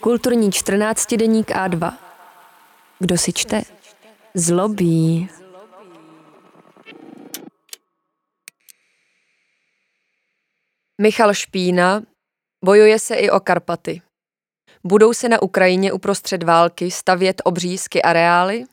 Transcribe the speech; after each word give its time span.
Kulturní 0.00 0.52
14 0.52 1.14
deník 1.16 1.50
A2. 1.50 1.98
Kdo 2.98 3.18
si 3.18 3.32
čte? 3.32 3.62
Zlobí. 4.34 5.28
Michal 11.00 11.34
Špína, 11.34 12.02
bojuje 12.64 12.98
se 12.98 13.14
i 13.14 13.30
o 13.30 13.40
Karpaty. 13.40 14.02
Budou 14.84 15.14
se 15.14 15.28
na 15.28 15.42
Ukrajině 15.42 15.92
uprostřed 15.92 16.42
války 16.42 16.90
stavět 16.90 17.42
obřízky 17.44 18.02
areály? 18.02 18.64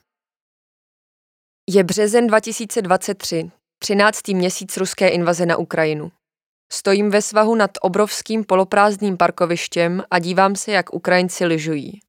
Je 1.70 1.84
březen 1.84 2.28
2023, 2.28 3.52
13. 3.80 4.28
měsíc 4.28 4.78
ruské 4.78 5.10
invaze 5.10 5.46
na 5.46 5.58
Ukrajinu. 5.58 6.12
Stojím 6.74 7.10
ve 7.10 7.22
svahu 7.22 7.56
nad 7.56 7.72
obrovským 7.82 8.44
poloprázdným 8.44 9.18
parkovištěm 9.18 10.04
a 10.12 10.20
dívám 10.20 10.56
se, 10.56 10.72
jak 10.72 10.94
Ukrajinci 10.94 11.46
lyžují. 11.46 12.00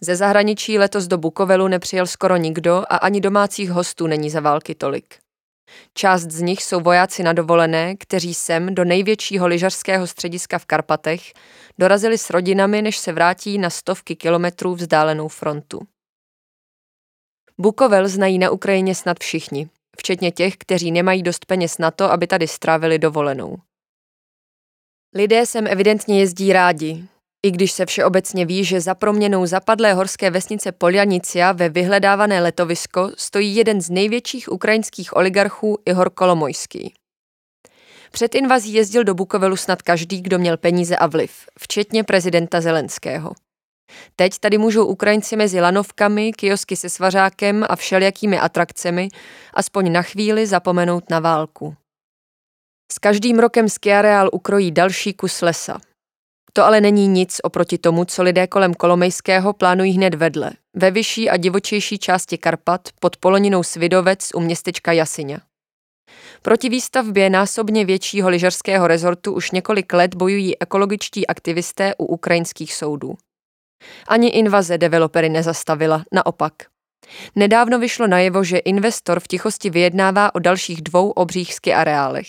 Ze 0.00 0.16
zahraničí 0.16 0.78
letos 0.78 1.06
do 1.06 1.18
Bukovelu 1.18 1.68
nepřijel 1.68 2.06
skoro 2.06 2.36
nikdo 2.36 2.84
a 2.88 2.96
ani 2.96 3.20
domácích 3.20 3.70
hostů 3.70 4.06
není 4.06 4.30
za 4.30 4.40
války 4.40 4.74
tolik. 4.74 5.18
Část 5.94 6.22
z 6.22 6.40
nich 6.40 6.62
jsou 6.62 6.80
vojáci 6.80 7.22
na 7.22 7.32
dovolené, 7.32 7.96
kteří 7.96 8.34
sem 8.34 8.74
do 8.74 8.84
největšího 8.84 9.46
lyžařského 9.46 10.06
střediska 10.06 10.58
v 10.58 10.66
Karpatech 10.66 11.32
dorazili 11.78 12.18
s 12.18 12.30
rodinami, 12.30 12.82
než 12.82 12.98
se 12.98 13.12
vrátí 13.12 13.58
na 13.58 13.70
stovky 13.70 14.16
kilometrů 14.16 14.74
vzdálenou 14.74 15.28
frontu. 15.28 15.80
Bukovel 17.58 18.08
znají 18.08 18.38
na 18.38 18.50
Ukrajině 18.50 18.94
snad 18.94 19.16
všichni, 19.20 19.68
včetně 19.98 20.32
těch, 20.32 20.56
kteří 20.56 20.92
nemají 20.92 21.22
dost 21.22 21.46
peněz 21.46 21.78
na 21.78 21.90
to, 21.90 22.12
aby 22.12 22.26
tady 22.26 22.48
strávili 22.48 22.98
dovolenou. 22.98 23.56
Lidé 25.14 25.46
sem 25.46 25.66
evidentně 25.66 26.20
jezdí 26.20 26.52
rádi, 26.52 27.04
i 27.46 27.50
když 27.50 27.72
se 27.72 27.86
všeobecně 27.86 28.46
ví, 28.46 28.64
že 28.64 28.80
za 28.80 28.94
proměnou 28.94 29.46
zapadlé 29.46 29.94
horské 29.94 30.30
vesnice 30.30 30.72
Poljanicia 30.72 31.52
ve 31.52 31.68
vyhledávané 31.68 32.40
letovisko 32.40 33.10
stojí 33.16 33.56
jeden 33.56 33.80
z 33.80 33.90
největších 33.90 34.52
ukrajinských 34.52 35.16
oligarchů 35.16 35.78
Ihor 35.86 36.10
Kolomojský. 36.10 36.94
Před 38.12 38.34
invazí 38.34 38.72
jezdil 38.72 39.04
do 39.04 39.14
Bukovelu 39.14 39.56
snad 39.56 39.82
každý, 39.82 40.20
kdo 40.20 40.38
měl 40.38 40.56
peníze 40.56 40.96
a 40.96 41.06
vliv, 41.06 41.32
včetně 41.58 42.04
prezidenta 42.04 42.60
Zelenského. 42.60 43.32
Teď 44.16 44.38
tady 44.38 44.58
můžou 44.58 44.86
Ukrajinci 44.86 45.36
mezi 45.36 45.60
lanovkami, 45.60 46.32
kiosky 46.32 46.76
se 46.76 46.88
svařákem 46.88 47.64
a 47.68 47.76
všelijakými 47.76 48.38
atrakcemi 48.38 49.08
aspoň 49.54 49.92
na 49.92 50.02
chvíli 50.02 50.46
zapomenout 50.46 51.10
na 51.10 51.20
válku. 51.20 51.76
S 52.92 52.98
každým 52.98 53.38
rokem 53.38 53.68
skiareál 53.68 54.30
ukrojí 54.32 54.72
další 54.72 55.14
kus 55.14 55.42
lesa. 55.42 55.80
To 56.52 56.64
ale 56.64 56.80
není 56.80 57.08
nic 57.08 57.40
oproti 57.42 57.78
tomu, 57.78 58.04
co 58.04 58.22
lidé 58.22 58.46
kolem 58.46 58.74
Kolomejského 58.74 59.52
plánují 59.52 59.92
hned 59.92 60.14
vedle, 60.14 60.50
ve 60.76 60.90
vyšší 60.90 61.30
a 61.30 61.36
divočejší 61.36 61.98
části 61.98 62.38
Karpat 62.38 62.88
pod 63.00 63.16
poloninou 63.16 63.62
Svidovec 63.62 64.28
u 64.34 64.40
městečka 64.40 64.92
Jasyňa. 64.92 65.40
Proti 66.42 66.68
výstavbě 66.68 67.30
násobně 67.30 67.84
většího 67.84 68.28
lyžařského 68.28 68.86
rezortu 68.86 69.32
už 69.32 69.50
několik 69.50 69.92
let 69.92 70.14
bojují 70.14 70.58
ekologičtí 70.58 71.26
aktivisté 71.26 71.94
u 71.98 72.04
ukrajinských 72.04 72.74
soudů. 72.74 73.14
Ani 74.08 74.28
invaze 74.28 74.78
developery 74.78 75.28
nezastavila, 75.28 76.04
naopak. 76.12 76.52
Nedávno 77.36 77.78
vyšlo 77.78 78.06
najevo, 78.06 78.44
že 78.44 78.58
investor 78.58 79.20
v 79.20 79.28
tichosti 79.28 79.70
vyjednává 79.70 80.34
o 80.34 80.38
dalších 80.38 80.82
dvou 80.82 81.10
obřích 81.10 81.54
ski 81.54 81.74
areálech. 81.74 82.26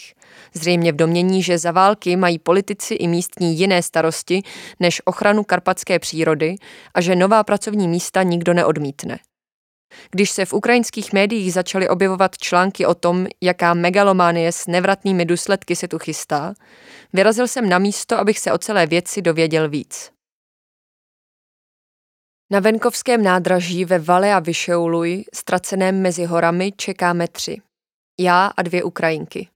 Zřejmě 0.54 0.92
v 0.92 0.96
domění, 0.96 1.44
že 1.44 1.58
za 1.58 1.72
války 1.72 2.16
mají 2.16 2.40
politici 2.40 2.94
i 2.94 3.08
místní 3.08 3.58
jiné 3.58 3.84
starosti 3.84 4.42
než 4.80 5.02
ochranu 5.06 5.44
karpatské 5.44 6.00
přírody 6.00 6.56
a 6.94 7.02
že 7.02 7.16
nová 7.16 7.44
pracovní 7.44 7.88
místa 7.88 8.24
nikdo 8.24 8.54
neodmítne. 8.54 9.20
Když 10.12 10.30
se 10.30 10.46
v 10.46 10.54
ukrajinských 10.54 11.14
médiích 11.14 11.54
začaly 11.54 11.90
objevovat 11.90 12.38
články 12.38 12.86
o 12.86 12.96
tom, 12.96 13.28
jaká 13.42 13.74
megalománie 13.74 14.52
s 14.52 14.68
nevratnými 14.68 15.26
důsledky 15.26 15.76
se 15.76 15.88
tu 15.88 16.00
chystá, 16.00 16.54
vyrazil 17.14 17.48
jsem 17.48 17.70
na 17.70 17.80
místo, 17.80 18.18
abych 18.20 18.40
se 18.40 18.52
o 18.52 18.58
celé 18.58 18.88
věci 18.88 19.22
dověděl 19.22 19.70
víc. 19.70 20.17
Na 22.52 22.60
venkovském 22.60 23.24
nádraží 23.24 23.86
ve 23.86 24.00
Vale 24.00 24.34
a 24.34 24.40
Vyšeuluj, 24.40 25.26
ztraceném 25.34 26.02
mezi 26.02 26.26
horami, 26.26 26.72
čekáme 26.72 27.28
tři. 27.28 27.58
Já 28.20 28.46
a 28.58 28.62
dvě 28.62 28.84
Ukrajinky. 28.84 29.50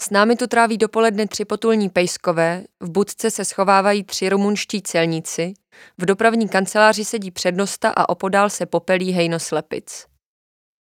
S 0.00 0.10
námi 0.10 0.36
tu 0.36 0.46
tráví 0.46 0.78
dopoledne 0.78 1.26
tři 1.26 1.44
potulní 1.44 1.88
pejskové, 1.88 2.64
v 2.80 2.90
budce 2.90 3.30
se 3.30 3.44
schovávají 3.44 4.04
tři 4.04 4.28
rumunští 4.28 4.82
celníci, 4.82 5.54
v 5.98 6.04
dopravní 6.04 6.48
kanceláři 6.48 7.04
sedí 7.04 7.30
přednosta 7.30 7.90
a 7.90 8.08
opodál 8.08 8.50
se 8.50 8.66
popelí 8.66 9.12
hejno 9.12 9.40
slepic. 9.40 10.06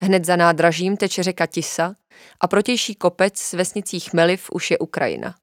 Hned 0.03 0.25
za 0.25 0.35
nádražím 0.35 0.97
teče 0.97 1.23
řeka 1.23 1.47
Tisa 1.47 1.95
a 2.39 2.47
protější 2.47 2.95
kopec 2.95 3.39
s 3.39 3.53
vesnicí 3.53 3.99
Chmeliv 3.99 4.49
už 4.51 4.71
je 4.71 4.77
Ukrajina. 4.77 5.35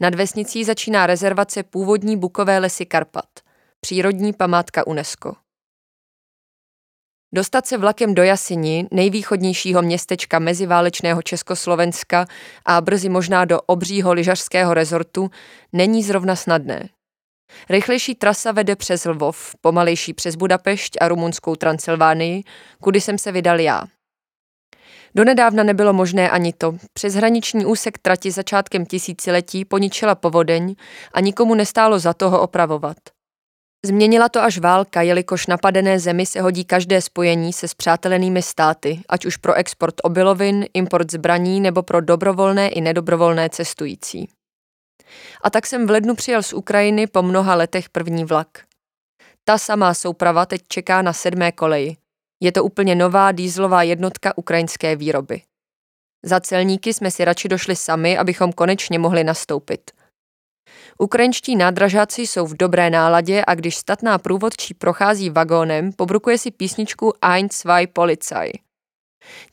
Nad 0.00 0.14
vesnicí 0.14 0.64
začíná 0.64 1.06
rezervace 1.06 1.62
původní 1.62 2.16
bukové 2.16 2.58
lesy 2.58 2.86
Karpat– 2.86 3.28
přírodní 3.86 4.32
památka 4.32 4.86
UNESCO. 4.86 5.34
Dostat 7.34 7.66
se 7.66 7.78
vlakem 7.78 8.14
do 8.14 8.22
Jasini, 8.22 8.86
nejvýchodnějšího 8.90 9.82
městečka 9.82 10.38
meziválečného 10.38 11.22
Československa 11.22 12.26
a 12.64 12.80
brzy 12.80 13.08
možná 13.08 13.44
do 13.44 13.60
obřího 13.60 14.12
lyžařského 14.12 14.74
rezortu, 14.74 15.30
není 15.72 16.02
zrovna 16.02 16.36
snadné. 16.36 16.88
Rychlejší 17.70 18.14
trasa 18.14 18.52
vede 18.52 18.76
přes 18.76 19.04
Lvov, 19.04 19.54
pomalejší 19.60 20.14
přes 20.14 20.36
Budapešť 20.36 20.96
a 21.00 21.08
rumunskou 21.08 21.56
Transylvánii, 21.56 22.42
kudy 22.82 23.00
jsem 23.00 23.18
se 23.18 23.32
vydal 23.32 23.60
já. 23.60 23.84
Donedávna 25.14 25.62
nebylo 25.62 25.92
možné 25.92 26.30
ani 26.30 26.52
to. 26.52 26.76
Přeshraniční 26.92 27.66
úsek 27.66 27.98
trati 27.98 28.30
začátkem 28.30 28.86
tisíciletí 28.86 29.64
poničila 29.64 30.14
povodeň 30.14 30.74
a 31.12 31.20
nikomu 31.20 31.54
nestálo 31.54 31.98
za 31.98 32.14
toho 32.14 32.40
opravovat– 32.40 32.96
Změnila 33.86 34.28
to 34.28 34.42
až 34.42 34.58
válka, 34.58 35.02
jelikož 35.02 35.46
napadené 35.46 35.98
zemi 35.98 36.26
se 36.26 36.40
hodí 36.40 36.64
každé 36.64 37.00
spojení 37.02 37.52
se 37.52 37.68
spřátelenými 37.68 38.42
státy, 38.42 39.00
ať 39.08 39.26
už 39.26 39.36
pro 39.36 39.54
export 39.54 39.94
obilovin, 40.02 40.66
import 40.74 41.12
zbraní 41.12 41.60
nebo 41.60 41.82
pro 41.82 42.00
dobrovolné 42.00 42.68
i 42.68 42.80
nedobrovolné 42.80 43.50
cestující. 43.50 44.28
A 45.42 45.50
tak 45.50 45.66
jsem 45.66 45.86
v 45.86 45.90
lednu 45.90 46.14
přijel 46.14 46.42
z 46.42 46.52
Ukrajiny 46.52 47.06
po 47.06 47.22
mnoha 47.22 47.54
letech 47.54 47.88
první 47.88 48.24
vlak. 48.24 48.48
Ta 49.44 49.58
samá 49.58 49.94
souprava 49.94 50.46
teď 50.46 50.62
čeká 50.68 51.02
na 51.02 51.12
sedmé 51.12 51.52
koleji. 51.52 51.96
Je 52.40 52.52
to 52.52 52.64
úplně 52.64 52.94
nová 52.94 53.32
dýzlová 53.32 53.82
jednotka 53.82 54.38
ukrajinské 54.38 54.96
výroby. 54.96 55.42
Za 56.24 56.40
celníky 56.40 56.94
jsme 56.94 57.10
si 57.10 57.24
radši 57.24 57.48
došli 57.48 57.76
sami, 57.76 58.18
abychom 58.18 58.52
konečně 58.52 58.98
mohli 58.98 59.24
nastoupit– 59.24 59.90
Ukrajinští 60.98 61.56
nádražáci 61.56 62.22
jsou 62.22 62.46
v 62.46 62.56
dobré 62.56 62.90
náladě 62.90 63.44
a 63.46 63.54
když 63.54 63.76
statná 63.76 64.18
průvodčí 64.18 64.74
prochází 64.74 65.30
vagónem, 65.30 65.92
pobrukuje 65.92 66.38
si 66.38 66.50
písničku 66.50 67.12
Ein, 67.22 67.48
zwei, 67.52 67.86
Polizei. 67.86 68.52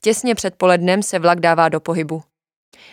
Těsně 0.01 0.35
před 0.35 0.55
polednem 0.55 1.03
se 1.03 1.19
vlak 1.19 1.39
dává 1.39 1.69
do 1.69 1.79
pohybu. 1.79 2.23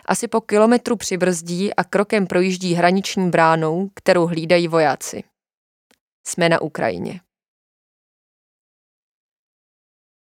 Asi 0.06 0.28
po 0.28 0.40
kilometru 0.40 0.96
přibrzdí 0.96 1.74
a 1.74 1.84
krokem 1.84 2.26
projíždí 2.26 2.74
hraniční 2.74 3.30
bránou, 3.30 3.90
kterou 3.94 4.26
hlídají 4.26 4.68
vojáci. 4.68 5.24
Jsme 6.26 6.48
na 6.48 6.60
Ukrajině. 6.60 7.20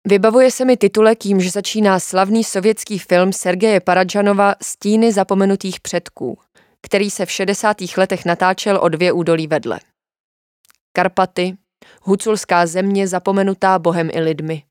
Vybavuje 0.07 0.51
se 0.51 0.65
mi 0.65 0.77
titulek, 0.77 1.25
jímž 1.25 1.51
začíná 1.51 1.99
slavný 1.99 2.43
sovětský 2.43 2.99
film 2.99 3.33
Sergeje 3.33 3.79
Paradžanova 3.79 4.55
Stíny 4.61 5.11
zapomenutých 5.11 5.79
předků– 5.79 6.39
který 6.81 7.09
se 7.09 7.25
v 7.25 7.31
60. 7.31 7.77
letech 7.97 8.25
natáčel 8.25 8.79
o 8.81 8.89
dvě 8.89 9.11
údolí 9.11 9.47
vedle. 9.47 9.79
Karpaty, 10.93 11.57
huculská 12.01 12.65
země 12.65 13.07
zapomenutá 13.07 13.79
Bohem 13.79 14.09
i 14.13 14.19
lidmi. 14.19 14.63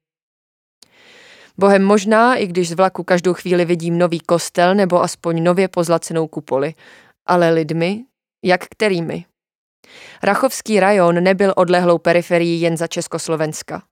Bohem 1.59 1.85
možná, 1.85 2.37
i 2.37 2.47
když 2.47 2.69
z 2.69 2.73
vlaku 2.73 3.05
každou 3.05 3.35
chvíli 3.35 3.65
vidím 3.65 3.99
nový 3.99 4.21
kostel 4.21 4.75
nebo 4.75 5.03
aspoň 5.03 5.43
nově 5.43 5.69
pozlacenou 5.69 6.27
kupoli, 6.27 6.75
ale 7.27 7.51
lidmi, 7.51 8.05
jak 8.45 8.65
kterými. 8.65 9.25
Rachovský 10.23 10.81
rajon 10.81 11.23
nebyl 11.23 11.53
odlehlou 11.57 11.99
periferií 11.99 12.61
jen 12.61 12.77
za 12.77 12.87
Československa. 12.87 13.83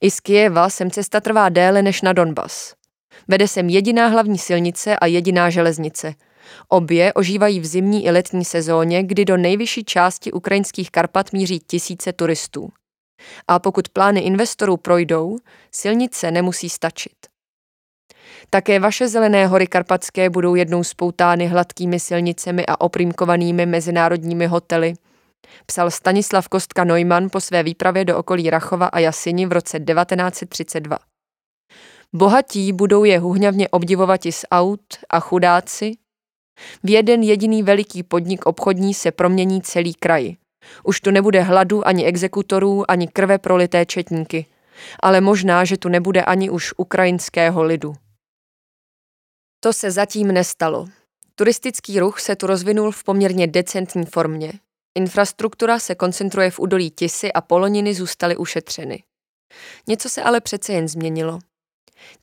I 0.00 0.10
z 0.10 0.20
Kijeva 0.20 0.70
sem 0.70 0.90
cesta 0.90 1.20
trvá 1.20 1.48
déle 1.48 1.82
než 1.82 2.02
na 2.02 2.12
Donbas. 2.12 2.74
Vede 3.28 3.48
sem 3.48 3.68
jediná 3.68 4.06
hlavní 4.06 4.38
silnice 4.38 4.96
a 4.98 5.06
jediná 5.06 5.50
železnice– 5.50 6.14
Obě 6.68 7.12
ožívají 7.12 7.60
v 7.60 7.66
zimní 7.66 8.04
i 8.04 8.10
letní 8.10 8.44
sezóně, 8.44 9.02
kdy 9.02 9.24
do 9.24 9.36
nejvyšší 9.36 9.84
části 9.84 10.32
ukrajinských 10.32 10.90
Karpat 10.90 11.32
míří 11.32 11.60
tisíce 11.66 12.12
turistů. 12.12 12.68
A 13.48 13.58
pokud 13.58 13.88
plány 13.88 14.20
investorů 14.20 14.76
projdou, 14.76 15.38
silnice 15.72 16.30
nemusí 16.30 16.68
stačit. 16.68 17.16
Také 18.50 18.80
vaše 18.80 19.08
zelené 19.08 19.46
hory 19.46 19.66
karpatské 19.66 20.30
budou 20.30 20.54
jednou 20.54 20.84
spoutány 20.84 21.46
hladkými 21.46 22.00
silnicemi 22.00 22.66
a 22.66 22.80
oprýmkovanými 22.80 23.66
mezinárodními 23.66 24.46
hotely, 24.46 24.94
psal 25.66 25.90
Stanislav 25.90 26.48
Kostka 26.48 26.84
Neumann 26.84 27.28
po 27.30 27.40
své 27.40 27.62
výpravě 27.62 28.04
do 28.04 28.18
okolí 28.18 28.50
Rachova 28.50 28.86
a 28.86 28.98
Jasini 28.98 29.46
v 29.46 29.52
roce 29.52 29.80
1932. 29.80 30.98
Bohatí 32.12 32.72
budou 32.72 33.04
je 33.04 33.18
huhňavně 33.18 33.68
obdivovat 33.68 34.26
i 34.26 34.32
z 34.32 34.44
aut 34.50 34.80
a 35.10 35.20
chudáci. 35.20 35.92
V 36.82 36.90
jeden 36.90 37.22
jediný 37.22 37.62
veliký 37.62 38.02
podnik 38.02 38.46
obchodní 38.46 38.94
se 38.94 39.10
promění 39.12 39.62
celý 39.62 39.94
kraj. 39.94 40.36
Už 40.84 41.00
tu 41.00 41.10
nebude 41.10 41.42
hladu 41.42 41.88
ani 41.88 42.04
exekutorů, 42.04 42.90
ani 42.90 43.08
krve 43.08 43.38
prolité 43.38 43.86
četníky. 43.86 44.46
Ale 45.02 45.20
možná, 45.20 45.64
že 45.64 45.76
tu 45.76 45.88
nebude 45.88 46.24
ani 46.24 46.50
už 46.50 46.74
ukrajinského 46.76 47.62
lidu. 47.62 47.94
To 49.60 49.72
se 49.72 49.90
zatím 49.90 50.32
nestalo. 50.32 50.86
Turistický 51.34 52.00
ruch 52.00 52.20
se 52.20 52.36
tu 52.36 52.46
rozvinul 52.46 52.92
v 52.92 53.04
poměrně 53.04 53.46
decentní 53.46 54.04
formě. 54.04 54.52
Infrastruktura 54.98 55.78
se 55.78 55.94
koncentruje 55.94 56.50
v 56.50 56.58
údolí 56.58 56.90
Tisy 56.90 57.32
a 57.32 57.40
poloniny 57.40 57.94
zůstaly 57.94 58.36
ušetřeny. 58.36 59.02
Něco 59.86 60.08
se 60.08 60.22
ale 60.22 60.40
přece 60.40 60.72
jen 60.72 60.88
změnilo. 60.88 61.38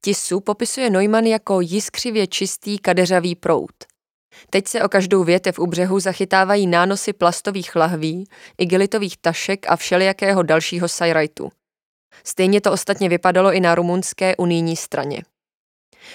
Tisu 0.01 0.39
popisuje 0.39 0.89
Neumann 0.89 1.25
jako 1.25 1.61
jiskřivě 1.61 2.27
čistý 2.27 2.79
kadeřavý 2.79 3.35
prout. 3.35 3.94
Teď 4.49 4.67
se 4.67 4.83
o 4.83 4.89
každou 4.89 5.23
větev 5.23 5.59
u 5.59 5.67
břehu 5.67 5.99
zachytávají 5.99 6.67
nánosy 6.67 7.13
plastových 7.13 7.75
lahví, 7.75 8.27
igelitových 8.57 9.17
tašek 9.17 9.65
a 9.69 9.75
všelijakého 9.75 10.43
dalšího 10.43 10.87
sajrajtu. 10.87 11.51
Stejně 12.23 12.61
to 12.61 12.71
ostatně 12.71 13.09
vypadalo 13.09 13.53
i 13.53 13.59
na 13.59 13.75
rumunské 13.75 14.35
unijní 14.35 14.75
straně. 14.75 15.23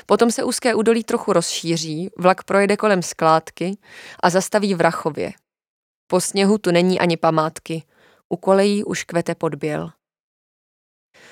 Potom 0.06 0.30
se 0.30 0.44
úzké 0.44 0.74
údolí 0.74 1.04
trochu 1.04 1.32
rozšíří, 1.32 2.10
vlak 2.18 2.44
projede 2.44 2.76
kolem 2.76 3.02
skládky 3.02 3.78
a 4.22 4.30
zastaví 4.30 4.74
v 4.74 4.80
Rachově. 4.80 5.32
Po 6.06 6.20
sněhu 6.20 6.58
tu 6.58 6.70
není 6.70 7.00
ani 7.00 7.16
památky, 7.16 7.82
u 8.28 8.36
kolejí 8.36 8.84
už 8.84 9.04
kvete 9.04 9.34
podběl. 9.34 9.90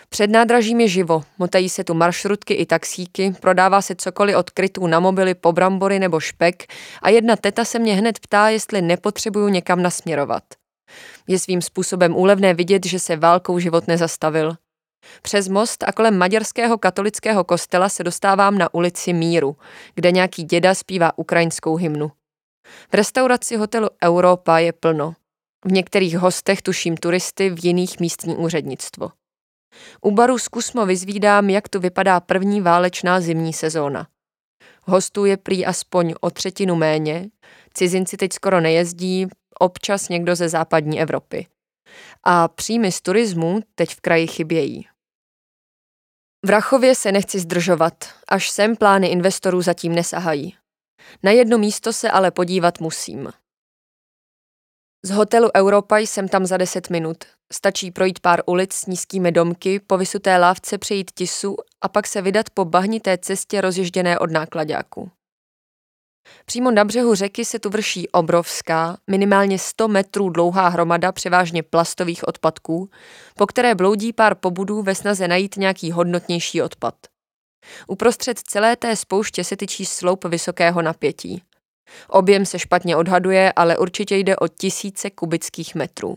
Před 0.09 0.31
nádražím 0.31 0.81
je 0.81 0.89
živo, 0.89 1.23
motají 1.39 1.69
se 1.69 1.85
tu 1.85 1.95
maršrutky 1.95 2.55
i 2.55 2.67
taxíky, 2.67 3.35
prodává 3.41 3.83
se 3.83 3.95
cokoliv 3.95 4.37
od 4.37 4.51
krytů 4.51 4.87
na 4.87 5.01
mobily 5.01 5.35
po 5.35 5.53
brambory 5.53 5.99
nebo 5.99 6.21
špek 6.21 6.73
a 7.03 7.11
jedna 7.11 7.37
teta 7.37 7.65
se 7.65 7.79
mě 7.79 7.95
hned 7.95 8.19
ptá, 8.19 8.49
jestli 8.49 8.83
nepotřebuju 8.83 9.49
někam 9.49 9.83
nasměrovat. 9.83 10.43
Je 11.29 11.39
svým 11.39 11.63
způsobem 11.63 12.17
úlevné 12.17 12.55
vidět, 12.55 12.87
že 12.87 12.99
se 12.99 13.17
válkou 13.17 13.59
život 13.59 13.89
nezastavil. 13.89 14.57
Přes 15.23 15.49
most 15.49 15.83
a 15.83 15.93
kolem 15.93 16.19
maďarského 16.19 16.79
katolického 16.79 17.45
kostela 17.45 17.89
se 17.89 18.05
dostávám 18.05 18.59
na 18.59 18.75
ulici 18.75 19.13
Míru, 19.13 19.57
kde 19.95 20.13
nějaký 20.13 20.43
děda 20.45 20.75
zpívá 20.75 21.19
ukrajinskou 21.19 21.77
hymnu. 21.77 22.11
V 22.91 22.95
restauraci 22.95 23.57
hotelu 23.57 23.89
Europa 24.05 24.59
je 24.59 24.73
plno. 24.73 25.15
V 25.65 25.73
některých 25.73 26.19
hostech 26.19 26.63
tuším 26.63 26.97
turisty, 26.97 27.51
v 27.51 27.65
jiných 27.65 28.01
místní 28.01 28.37
úřednictvo. 28.37 29.11
U 30.01 30.11
baru 30.11 30.39
zkusmo 30.39 30.87
vyzvídám, 30.87 31.51
jak 31.51 31.69
tu 31.69 31.81
vypadá 31.81 32.21
první 32.21 32.61
válečná 32.61 33.21
zimní 33.21 33.53
sezóna. 33.53 34.09
Hostů 34.83 35.25
je 35.25 35.37
prý 35.37 35.67
aspoň 35.67 36.15
o 36.21 36.31
třetinu 36.31 36.77
méně, 36.77 37.31
cizinci 37.75 38.17
teď 38.17 38.33
skoro 38.33 38.61
nejezdí, 38.61 39.27
občas 39.59 40.09
někdo 40.09 40.37
ze 40.37 40.49
západní 40.49 41.01
Evropy. 41.01 41.47
A 42.25 42.49
příjmy 42.49 42.93
z 42.93 43.01
turismu 43.01 43.61
teď 43.75 43.95
v 43.95 44.01
kraji 44.01 44.27
chybějí. 44.27 44.89
V 46.47 46.51
Rachově 46.51 46.95
se 46.95 47.13
nechci 47.13 47.39
zdržovat, 47.39 47.95
až 48.29 48.51
sem 48.51 48.77
plány 48.77 49.07
investorů 49.07 49.63
zatím 49.63 49.95
nesahají. 49.95 50.57
Na 51.23 51.31
jedno 51.31 51.59
místo 51.59 51.93
se 51.93 52.11
ale 52.11 52.31
podívat 52.31 52.81
musím. 52.81 53.33
Z 55.05 55.11
hotelu 55.11 55.49
Europa 55.57 55.99
jsem 55.99 56.29
tam 56.29 56.47
za 56.47 56.57
10 56.57 56.91
minut. 56.91 57.25
Stačí 57.53 57.91
projít 57.91 58.21
pár 58.21 58.43
ulic 58.47 58.73
s 58.73 58.87
nízkými 58.87 59.33
domky, 59.33 59.81
po 59.81 59.99
vysuté 59.99 60.37
lávce 60.37 60.79
přejít 60.79 61.11
tisu 61.15 61.57
a 61.81 61.89
pak 61.89 62.07
se 62.07 62.23
vydat 62.23 62.51
po 62.51 62.65
bahnité 62.65 63.19
cestě 63.19 63.61
rozježděné 63.61 64.19
od 64.19 64.31
nákladáku. 64.31 65.11
Přímo 66.45 66.71
na 66.71 66.85
břehu 66.85 67.15
řeky 67.15 67.45
se 67.45 67.59
tu 67.59 67.71
vrší 67.71 68.09
obrovská, 68.09 68.99
minimálně 69.11 69.59
100 69.59 69.89
metrů 69.89 70.31
dlouhá 70.31 70.69
hromada 70.69 71.13
převážně 71.13 71.63
plastových 71.63 72.29
odpadků, 72.29 72.91
po 73.37 73.47
které 73.47 73.75
bloudí 73.75 74.13
pár 74.13 74.35
pobudů 74.35 74.83
ve 74.83 74.95
snaze 74.95 75.29
najít 75.29 75.57
nějaký 75.57 75.93
hodnotnější 75.93 76.63
odpad. 76.63 76.95
Uprostřed 77.87 78.39
celé 78.39 78.77
té 78.77 78.97
spouště 78.97 79.45
se 79.45 79.57
tyčí 79.57 79.87
sloup 79.87 80.25
vysokého 80.25 80.83
napětí. 80.83 81.43
Objem 82.09 82.47
se 82.47 82.59
špatně 82.59 82.97
odhaduje, 82.97 83.53
ale 83.57 83.79
určitě 83.79 84.17
jde 84.17 84.37
o 84.37 84.49
tisíce 84.49 85.11
kubických 85.11 85.75
metrů. 85.75 86.17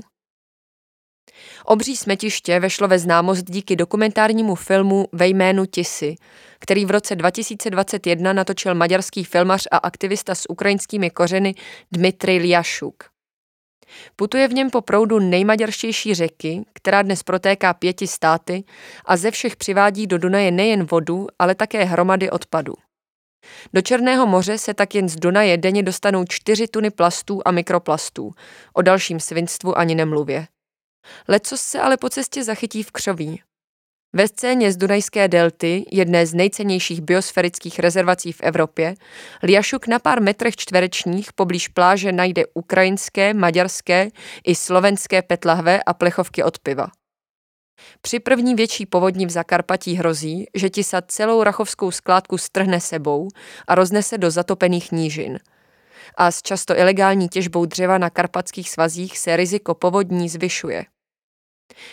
Obří 1.65 1.97
smetiště 1.97 2.59
vešlo 2.59 2.87
ve 2.87 2.99
známost 2.99 3.43
díky 3.43 3.75
dokumentárnímu 3.75 4.55
filmu 4.55 5.07
Ve 5.11 5.27
jménu 5.27 5.65
Tisy, 5.65 6.15
který 6.59 6.85
v 6.85 6.91
roce 6.91 7.15
2021 7.15 8.33
natočil 8.33 8.75
maďarský 8.75 9.23
filmař 9.23 9.67
a 9.71 9.77
aktivista 9.77 10.35
s 10.35 10.49
ukrajinskými 10.49 11.09
kořeny 11.09 11.55
Dmitry 11.91 12.37
Liašuk. 12.37 13.03
Putuje 14.15 14.47
v 14.47 14.53
něm 14.53 14.69
po 14.69 14.81
proudu 14.81 15.19
nejmaďarštější 15.19 16.15
řeky, 16.15 16.61
která 16.73 17.01
dnes 17.01 17.23
protéká 17.23 17.73
pěti 17.73 18.07
státy 18.07 18.63
a 19.05 19.17
ze 19.17 19.31
všech 19.31 19.55
přivádí 19.55 20.07
do 20.07 20.17
Dunaje 20.17 20.51
nejen 20.51 20.83
vodu, 20.83 21.27
ale 21.39 21.55
také 21.55 21.83
hromady 21.83 22.29
odpadu. 22.29 22.73
Do 23.73 23.81
Černého 23.81 24.27
moře 24.27 24.57
se 24.57 24.73
tak 24.73 24.95
jen 24.95 25.09
z 25.09 25.15
Dunaje 25.15 25.57
denně 25.57 25.83
dostanou 25.83 26.25
čtyři 26.29 26.67
tuny 26.67 26.89
plastů 26.89 27.41
a 27.45 27.51
mikroplastů. 27.51 28.33
O 28.73 28.81
dalším 28.81 29.19
svinstvu 29.19 29.77
ani 29.77 29.95
nemluvě. 29.95 30.47
Lecos 31.27 31.61
se 31.61 31.79
ale 31.79 31.97
po 31.97 32.09
cestě 32.09 32.43
zachytí 32.43 32.83
v 32.83 32.91
křoví. 32.91 33.41
Ve 34.13 34.27
scéně 34.27 34.71
z 34.71 34.77
Dunajské 34.77 35.27
delty, 35.27 35.85
jedné 35.91 36.25
z 36.25 36.33
nejcennějších 36.33 37.01
biosférických 37.01 37.79
rezervací 37.79 38.31
v 38.31 38.41
Evropě, 38.41 38.95
Liašuk 39.43 39.87
na 39.87 39.99
pár 39.99 40.21
metrech 40.21 40.55
čtverečních 40.55 41.33
poblíž 41.33 41.67
pláže 41.67 42.11
najde 42.11 42.43
ukrajinské, 42.53 43.33
maďarské 43.33 44.07
i 44.43 44.55
slovenské 44.55 45.21
petlahve 45.21 45.83
a 45.83 45.93
plechovky 45.93 46.43
od 46.43 46.59
piva. 46.59 46.87
Při 48.01 48.19
první 48.19 48.55
větší 48.55 48.85
povodní 48.85 49.25
v 49.25 49.29
Zakarpatí 49.29 49.95
hrozí, 49.95 50.45
že 50.55 50.69
ti 50.69 50.83
sa 50.83 51.01
celou 51.01 51.43
rachovskou 51.43 51.91
skládku 51.91 52.37
strhne 52.37 52.79
sebou 52.79 53.27
a 53.67 53.75
roznese 53.75 54.17
do 54.17 54.31
zatopených 54.31 54.91
nížin. 54.91 55.39
A 56.17 56.31
s 56.31 56.41
často 56.41 56.77
ilegální 56.77 57.29
těžbou 57.29 57.65
dřeva 57.65 57.97
na 57.97 58.09
karpatských 58.09 58.69
svazích 58.69 59.17
se 59.17 59.37
riziko 59.37 59.75
povodní 59.75 60.29
zvyšuje. 60.29 60.85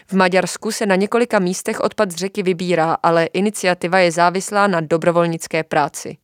V 0.07 0.12
Maďarsku 0.12 0.73
se 0.73 0.87
na 0.87 0.97
několika 0.97 1.38
místech 1.38 1.80
odpad 1.80 2.11
z 2.11 2.14
řeky 2.16 2.42
vybírá, 2.42 2.97
ale 3.02 3.26
iniciativa 3.26 3.99
je 3.99 4.12
závislá 4.12 4.66
na 4.66 4.80
dobrovolnické 4.80 5.64
práci. 5.64 6.16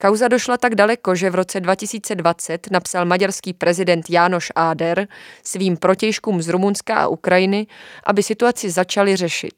Kauza 0.00 0.28
došla 0.28 0.56
tak 0.56 0.74
daleko, 0.74 1.14
že 1.14 1.30
v 1.30 1.34
roce 1.34 1.60
2020 1.60 2.70
napsal 2.70 3.04
maďarský 3.04 3.52
prezident 3.52 4.10
Jánoš 4.10 4.52
Áder 4.56 5.08
svým 5.44 5.76
protějškům 5.76 6.42
z 6.42 6.48
Rumunska 6.48 6.96
a 6.96 7.06
Ukrajiny, 7.06 7.66
aby 8.06 8.22
situaci 8.22 8.70
začali 8.70 9.16
řešit. 9.16 9.54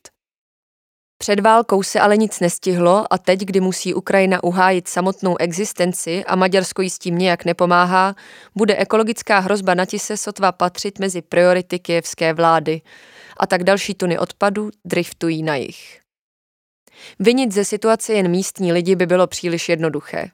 Před 1.18 1.40
válkou 1.40 1.82
se 1.82 2.00
ale 2.00 2.16
nic 2.16 2.40
nestihlo 2.40 3.12
a 3.12 3.18
teď, 3.18 3.40
kdy 3.40 3.60
musí 3.60 3.94
Ukrajina 3.94 4.44
uhájit 4.44 4.88
samotnou 4.88 5.36
existenci 5.36 6.24
a 6.24 6.36
Maďarsko 6.36 6.82
jí 6.82 6.90
s 6.90 6.98
tím 6.98 7.18
nějak 7.18 7.44
nepomáhá, 7.44 8.14
bude 8.54 8.76
ekologická 8.76 9.38
hrozba 9.38 9.74
na 9.74 9.86
tise 9.86 10.16
sotva 10.16 10.52
patřit 10.52 10.98
mezi 10.98 11.22
priority 11.22 11.78
kijevské 11.78 12.34
vlády 12.34 12.80
a 13.36 13.46
tak 13.46 13.64
další 13.64 13.94
tuny 13.94 14.18
odpadu 14.18 14.70
driftují 14.84 15.42
na 15.42 15.56
jich. 15.56 16.01
Vinit 17.18 17.52
ze 17.52 17.64
situace 17.64 18.12
jen 18.12 18.30
místní 18.30 18.72
lidi 18.72 18.96
by 18.96 19.06
bylo 19.06 19.26
příliš 19.26 19.68
jednoduché. 19.68 20.30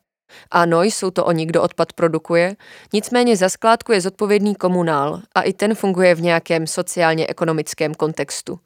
Ano, 0.51 0.83
jsou 0.83 1.11
to 1.11 1.25
oni, 1.25 1.47
kdo 1.47 1.63
odpad 1.63 1.93
produkuje, 1.93 2.57
nicméně 2.93 3.37
za 3.37 3.49
skládku 3.49 3.93
je 3.93 4.01
zodpovědný 4.01 4.55
komunál 4.55 5.23
a 5.35 5.43
i 5.43 5.53
ten 5.53 5.75
funguje 5.75 6.15
v 6.15 6.21
nějakém 6.21 6.67
sociálně-ekonomickém 6.67 7.95
kontextu. 7.95 8.59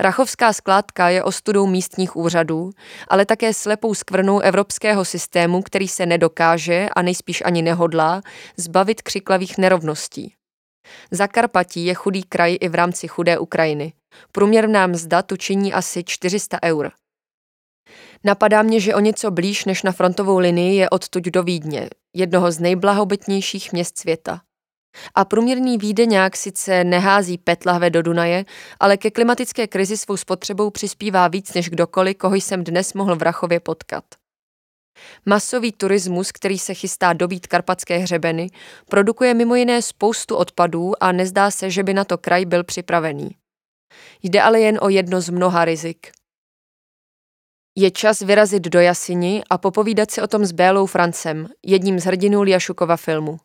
Rachovská 0.00 0.52
skládka 0.52 1.08
je 1.08 1.22
ostudou 1.22 1.66
místních 1.66 2.16
úřadů, 2.16 2.70
ale 3.08 3.26
také 3.26 3.54
slepou 3.54 3.94
skvrnou 3.94 4.40
evropského 4.40 5.04
systému, 5.04 5.62
který 5.62 5.88
se 5.88 6.06
nedokáže 6.06 6.88
a 6.96 7.02
nejspíš 7.02 7.42
ani 7.44 7.62
nehodlá 7.62 8.22
zbavit 8.56 9.02
křiklavých 9.02 9.58
nerovností. 9.58 10.34
Zakarpatí 11.10 11.84
je 11.84 11.94
chudý 11.94 12.22
kraj 12.22 12.56
i 12.60 12.68
v 12.68 12.74
rámci 12.74 13.08
chudé 13.08 13.38
Ukrajiny. 13.38 13.92
Průměrná 14.32 14.86
mzda 14.86 15.22
tu 15.22 15.36
činí 15.36 15.72
asi 15.72 16.04
400 16.04 16.58
eur. 16.64 16.90
Napadá 18.24 18.62
mě, 18.62 18.80
že 18.80 18.94
o 18.94 19.00
něco 19.00 19.30
blíž 19.30 19.64
než 19.64 19.82
na 19.82 19.92
frontovou 19.92 20.38
linii 20.38 20.76
je 20.76 20.90
odtud 20.90 21.24
do 21.24 21.42
Vídně, 21.42 21.88
jednoho 22.16 22.52
z 22.52 22.58
nejblahobytnějších 22.58 23.72
měst 23.72 23.98
světa. 23.98 24.40
A 25.14 25.24
průměrný 25.24 25.78
výdeňák 25.78 26.36
sice 26.36 26.84
nehází 26.84 27.38
petlahve 27.38 27.90
do 27.90 28.02
Dunaje, 28.02 28.44
ale 28.80 28.96
ke 28.96 29.10
klimatické 29.10 29.66
krizi 29.66 29.96
svou 29.96 30.16
spotřebou 30.16 30.70
přispívá 30.70 31.28
víc 31.28 31.54
než 31.54 31.70
kdokoliv, 31.70 32.16
koho 32.16 32.34
jsem 32.34 32.64
dnes 32.64 32.94
mohl 32.94 33.16
v 33.16 33.22
Rachově 33.22 33.60
potkat. 33.60 34.04
Masový 35.26 35.72
turismus, 35.72 36.32
který 36.32 36.58
se 36.58 36.74
chystá 36.74 37.12
dobít 37.12 37.46
karpatské 37.46 37.98
hřebeny, 37.98 38.46
produkuje 38.88 39.34
mimo 39.34 39.54
jiné 39.54 39.82
spoustu 39.82 40.36
odpadů 40.36 40.92
a 41.00 41.12
nezdá 41.12 41.50
se, 41.50 41.70
že 41.70 41.82
by 41.82 41.94
na 41.94 42.04
to 42.04 42.18
kraj 42.18 42.44
byl 42.44 42.64
připravený. 42.64 43.30
Jde 44.22 44.42
ale 44.42 44.60
jen 44.60 44.78
o 44.82 44.88
jedno 44.88 45.20
z 45.20 45.30
mnoha 45.30 45.64
rizik. 45.64 46.10
Je 47.78 47.90
čas 47.90 48.20
vyrazit 48.20 48.62
do 48.62 48.80
Jasini 48.80 49.42
a 49.50 49.58
popovídat 49.58 50.10
si 50.10 50.22
o 50.22 50.26
tom 50.26 50.44
s 50.44 50.52
Bélou 50.52 50.86
Francem, 50.86 51.48
jedním 51.66 52.00
z 52.00 52.04
hrdinů 52.04 52.42
Liašukova 52.42 52.96
filmu. 52.96 53.38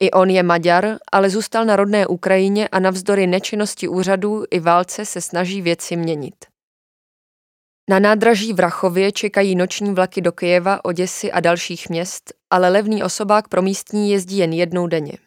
I 0.00 0.10
on 0.10 0.30
je 0.30 0.42
Maďar, 0.42 0.98
ale 1.12 1.30
zůstal 1.30 1.64
na 1.64 1.76
rodné 1.76 2.06
Ukrajině 2.06 2.68
a 2.68 2.78
navzdory 2.78 3.26
nečinnosti 3.26 3.88
úřadů 3.88 4.44
i 4.50 4.60
válce 4.60 5.06
se 5.06 5.20
snaží 5.20 5.62
věci 5.62 5.96
měnit. 5.96 6.51
Na 7.90 7.98
nádraží 7.98 8.52
v 8.52 8.60
Rachově 8.60 9.12
čekají 9.12 9.54
noční 9.54 9.94
vlaky 9.94 10.20
do 10.20 10.32
Kyjeva, 10.32 10.84
Oděsy 10.84 11.32
a 11.32 11.40
dalších 11.40 11.88
měst, 11.88 12.32
ale 12.50 12.68
levný 12.68 13.02
osobák 13.02 13.48
pro 13.48 13.62
místní 13.62 14.10
jezdí 14.10 14.38
jen 14.38 14.52
jednou 14.52 14.86
denně. 14.86 15.18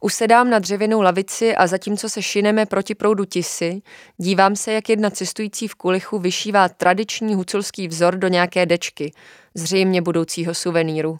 Usedám 0.00 0.50
na 0.50 0.58
dřevěnou 0.58 1.00
lavici 1.00 1.56
a 1.56 1.66
zatímco 1.66 2.08
se 2.08 2.22
šineme 2.22 2.66
proti 2.66 2.94
proudu 2.94 3.24
Tisy, 3.24 3.82
dívám 4.16 4.56
se, 4.56 4.72
jak 4.72 4.88
jedna 4.88 5.10
cestující 5.10 5.68
v 5.68 5.74
kulichu 5.74 6.18
vyšívá 6.18 6.68
tradiční 6.68 7.34
huculský 7.34 7.88
vzor 7.88 8.16
do 8.16 8.28
nějaké 8.28 8.66
dečky, 8.66 9.12
zřejmě 9.54 10.02
budoucího 10.02 10.54
suveníru. 10.54 11.18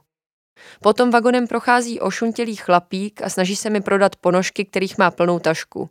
Potom 0.81 1.11
vagonem 1.11 1.47
prochází 1.47 2.01
ošuntělý 2.01 2.57
chlapík 2.57 3.23
a 3.23 3.29
snaží 3.29 3.57
se 3.57 3.71
mi 3.71 3.81
prodat 3.81 4.17
ponožky, 4.17 4.65
kterých 4.65 4.99
má 4.99 5.11
plnou 5.11 5.39
tašku. 5.39 5.91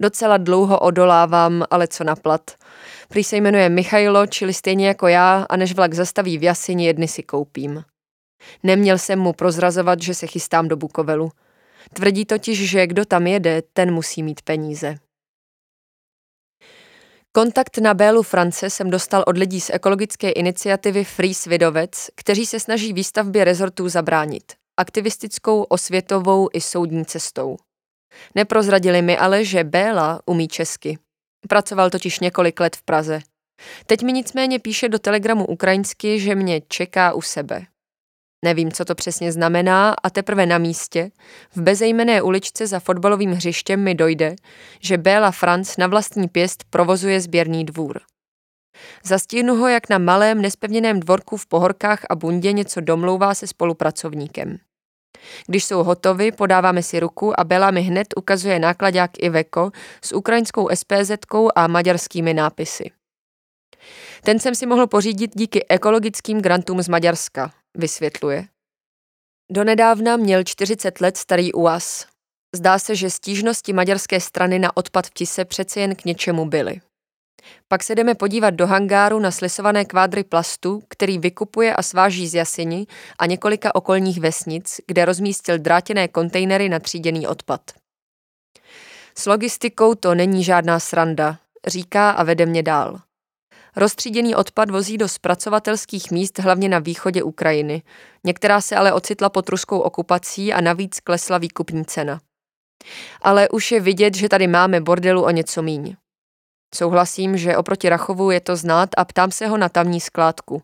Docela 0.00 0.36
dlouho 0.36 0.78
odolávám, 0.78 1.64
ale 1.70 1.88
co 1.88 2.04
naplat. 2.04 2.50
Prý 3.08 3.24
se 3.24 3.36
jmenuje 3.36 3.68
Michailo, 3.68 4.26
čili 4.26 4.54
stejně 4.54 4.88
jako 4.88 5.08
já, 5.08 5.46
a 5.48 5.56
než 5.56 5.74
vlak 5.74 5.94
zastaví 5.94 6.38
v 6.38 6.42
Jasini, 6.42 6.86
jedny 6.86 7.08
si 7.08 7.22
koupím. 7.22 7.84
Neměl 8.62 8.98
jsem 8.98 9.18
mu 9.18 9.32
prozrazovat, 9.32 10.02
že 10.02 10.14
se 10.14 10.26
chystám 10.26 10.68
do 10.68 10.76
Bukovelu. 10.76 11.30
Tvrdí 11.92 12.24
totiž, 12.24 12.70
že 12.70 12.86
kdo 12.86 13.04
tam 13.04 13.26
jede, 13.26 13.62
ten 13.72 13.94
musí 13.94 14.22
mít 14.22 14.42
peníze. 14.42 14.96
Kontakt 17.32 17.78
na 17.78 17.94
Bélu 17.94 18.22
France 18.22 18.70
jsem 18.70 18.90
dostal 18.90 19.24
od 19.26 19.38
lidí 19.38 19.60
z 19.60 19.70
ekologické 19.70 20.30
iniciativy 20.30 21.04
Free 21.04 21.34
Svidovec, 21.34 22.10
kteří 22.16 22.46
se 22.46 22.60
snaží 22.60 22.92
výstavbě 22.92 23.44
rezortů 23.44 23.88
zabránit. 23.88 24.52
Aktivistickou, 24.76 25.62
osvětovou 25.62 26.48
i 26.52 26.60
soudní 26.60 27.04
cestou. 27.04 27.56
Neprozradili 28.34 29.02
mi 29.02 29.18
ale, 29.18 29.44
že 29.44 29.64
Béla 29.64 30.20
umí 30.26 30.48
česky. 30.48 30.98
Pracoval 31.48 31.90
totiž 31.90 32.20
několik 32.20 32.60
let 32.60 32.76
v 32.76 32.82
Praze. 32.82 33.20
Teď 33.86 34.02
mi 34.02 34.12
nicméně 34.12 34.58
píše 34.58 34.88
do 34.88 34.98
telegramu 34.98 35.46
ukrajinsky, 35.46 36.20
že 36.20 36.34
mě 36.34 36.60
čeká 36.68 37.12
u 37.12 37.22
sebe. 37.22 37.66
Nevím, 38.44 38.72
co 38.72 38.84
to 38.84 38.94
přesně 38.94 39.32
znamená 39.32 39.94
a 40.02 40.10
teprve 40.10 40.46
na 40.46 40.58
místě, 40.58 41.10
v 41.56 41.62
bezejmené 41.62 42.22
uličce 42.22 42.66
za 42.66 42.80
fotbalovým 42.80 43.30
hřištěm 43.30 43.84
mi 43.84 43.94
dojde, 43.94 44.36
že 44.80 44.98
Béla 44.98 45.30
Franc 45.30 45.76
na 45.76 45.86
vlastní 45.86 46.28
pěst 46.28 46.64
provozuje 46.70 47.20
sběrný 47.20 47.64
dvůr. 47.64 48.00
Zastihnu 49.04 49.56
ho, 49.56 49.68
jak 49.68 49.88
na 49.88 49.98
malém 49.98 50.42
nespevněném 50.42 51.00
dvorku 51.00 51.36
v 51.36 51.46
Pohorkách 51.46 52.06
a 52.10 52.14
Bundě 52.14 52.52
něco 52.52 52.80
domlouvá 52.80 53.34
se 53.34 53.46
spolupracovníkem. 53.46 54.58
Když 55.46 55.64
jsou 55.64 55.82
hotovi, 55.82 56.32
podáváme 56.32 56.82
si 56.82 57.00
ruku 57.00 57.40
a 57.40 57.44
Bela 57.44 57.70
mi 57.70 57.82
hned 57.82 58.06
ukazuje 58.16 58.58
nákladák 58.58 59.10
Iveko 59.18 59.70
s 60.04 60.12
ukrajinskou 60.12 60.68
SPZ 60.74 61.10
a 61.54 61.66
maďarskými 61.66 62.34
nápisy. 62.34 62.90
Ten 64.22 64.38
jsem 64.38 64.54
si 64.54 64.66
mohl 64.66 64.86
pořídit 64.86 65.30
díky 65.34 65.66
ekologickým 65.68 66.40
grantům 66.40 66.82
z 66.82 66.88
Maďarska, 66.88 67.52
vysvětluje. 67.76 68.44
Donedávna 69.52 70.16
měl 70.16 70.44
40 70.44 71.00
let 71.00 71.16
starý 71.16 71.52
UAS. 71.52 72.06
Zdá 72.56 72.78
se, 72.78 72.96
že 72.96 73.10
stížnosti 73.10 73.72
maďarské 73.72 74.20
strany 74.20 74.58
na 74.58 74.76
odpad 74.76 75.06
v 75.06 75.10
Tise 75.10 75.44
přece 75.44 75.80
jen 75.80 75.94
k 75.94 76.04
něčemu 76.04 76.44
byly. 76.44 76.80
Pak 77.68 77.82
se 77.82 77.94
jdeme 77.94 78.14
podívat 78.14 78.50
do 78.50 78.66
hangáru 78.66 79.18
na 79.18 79.30
slisované 79.30 79.84
kvádry 79.84 80.24
plastu, 80.24 80.82
který 80.88 81.18
vykupuje 81.18 81.74
a 81.74 81.82
sváží 81.82 82.28
z 82.28 82.34
Jasini 82.34 82.86
a 83.18 83.26
několika 83.26 83.74
okolních 83.74 84.20
vesnic, 84.20 84.80
kde 84.86 85.04
rozmístil 85.04 85.58
drátěné 85.58 86.08
kontejnery 86.08 86.68
na 86.68 86.78
tříděný 86.78 87.26
odpad. 87.26 87.60
S 89.18 89.26
logistikou 89.26 89.94
to 89.94 90.14
není 90.14 90.44
žádná 90.44 90.80
sranda, 90.80 91.38
říká 91.66 92.10
a 92.10 92.22
vede 92.22 92.46
mě 92.46 92.62
dál. 92.62 93.00
Roztříděný 93.76 94.34
odpad 94.34 94.70
vozí 94.70 94.98
do 94.98 95.08
zpracovatelských 95.08 96.10
míst 96.10 96.38
hlavně 96.38 96.68
na 96.68 96.78
východě 96.78 97.22
Ukrajiny. 97.22 97.82
Některá 98.24 98.60
se 98.60 98.76
ale 98.76 98.92
ocitla 98.92 99.28
pod 99.28 99.48
ruskou 99.48 99.78
okupací 99.78 100.52
a 100.52 100.60
navíc 100.60 101.00
klesla 101.00 101.38
výkupní 101.38 101.84
cena. 101.84 102.20
Ale 103.22 103.48
už 103.48 103.72
je 103.72 103.80
vidět, 103.80 104.14
že 104.14 104.28
tady 104.28 104.46
máme 104.46 104.80
bordelu 104.80 105.24
o 105.24 105.30
něco 105.30 105.62
míň. 105.62 105.96
Souhlasím, 106.74 107.36
že 107.36 107.56
oproti 107.56 107.88
Rachovu 107.88 108.30
je 108.30 108.40
to 108.40 108.56
znát 108.56 108.88
a 108.96 109.04
ptám 109.04 109.30
se 109.30 109.46
ho 109.46 109.56
na 109.56 109.68
tamní 109.68 110.00
skládku. 110.00 110.62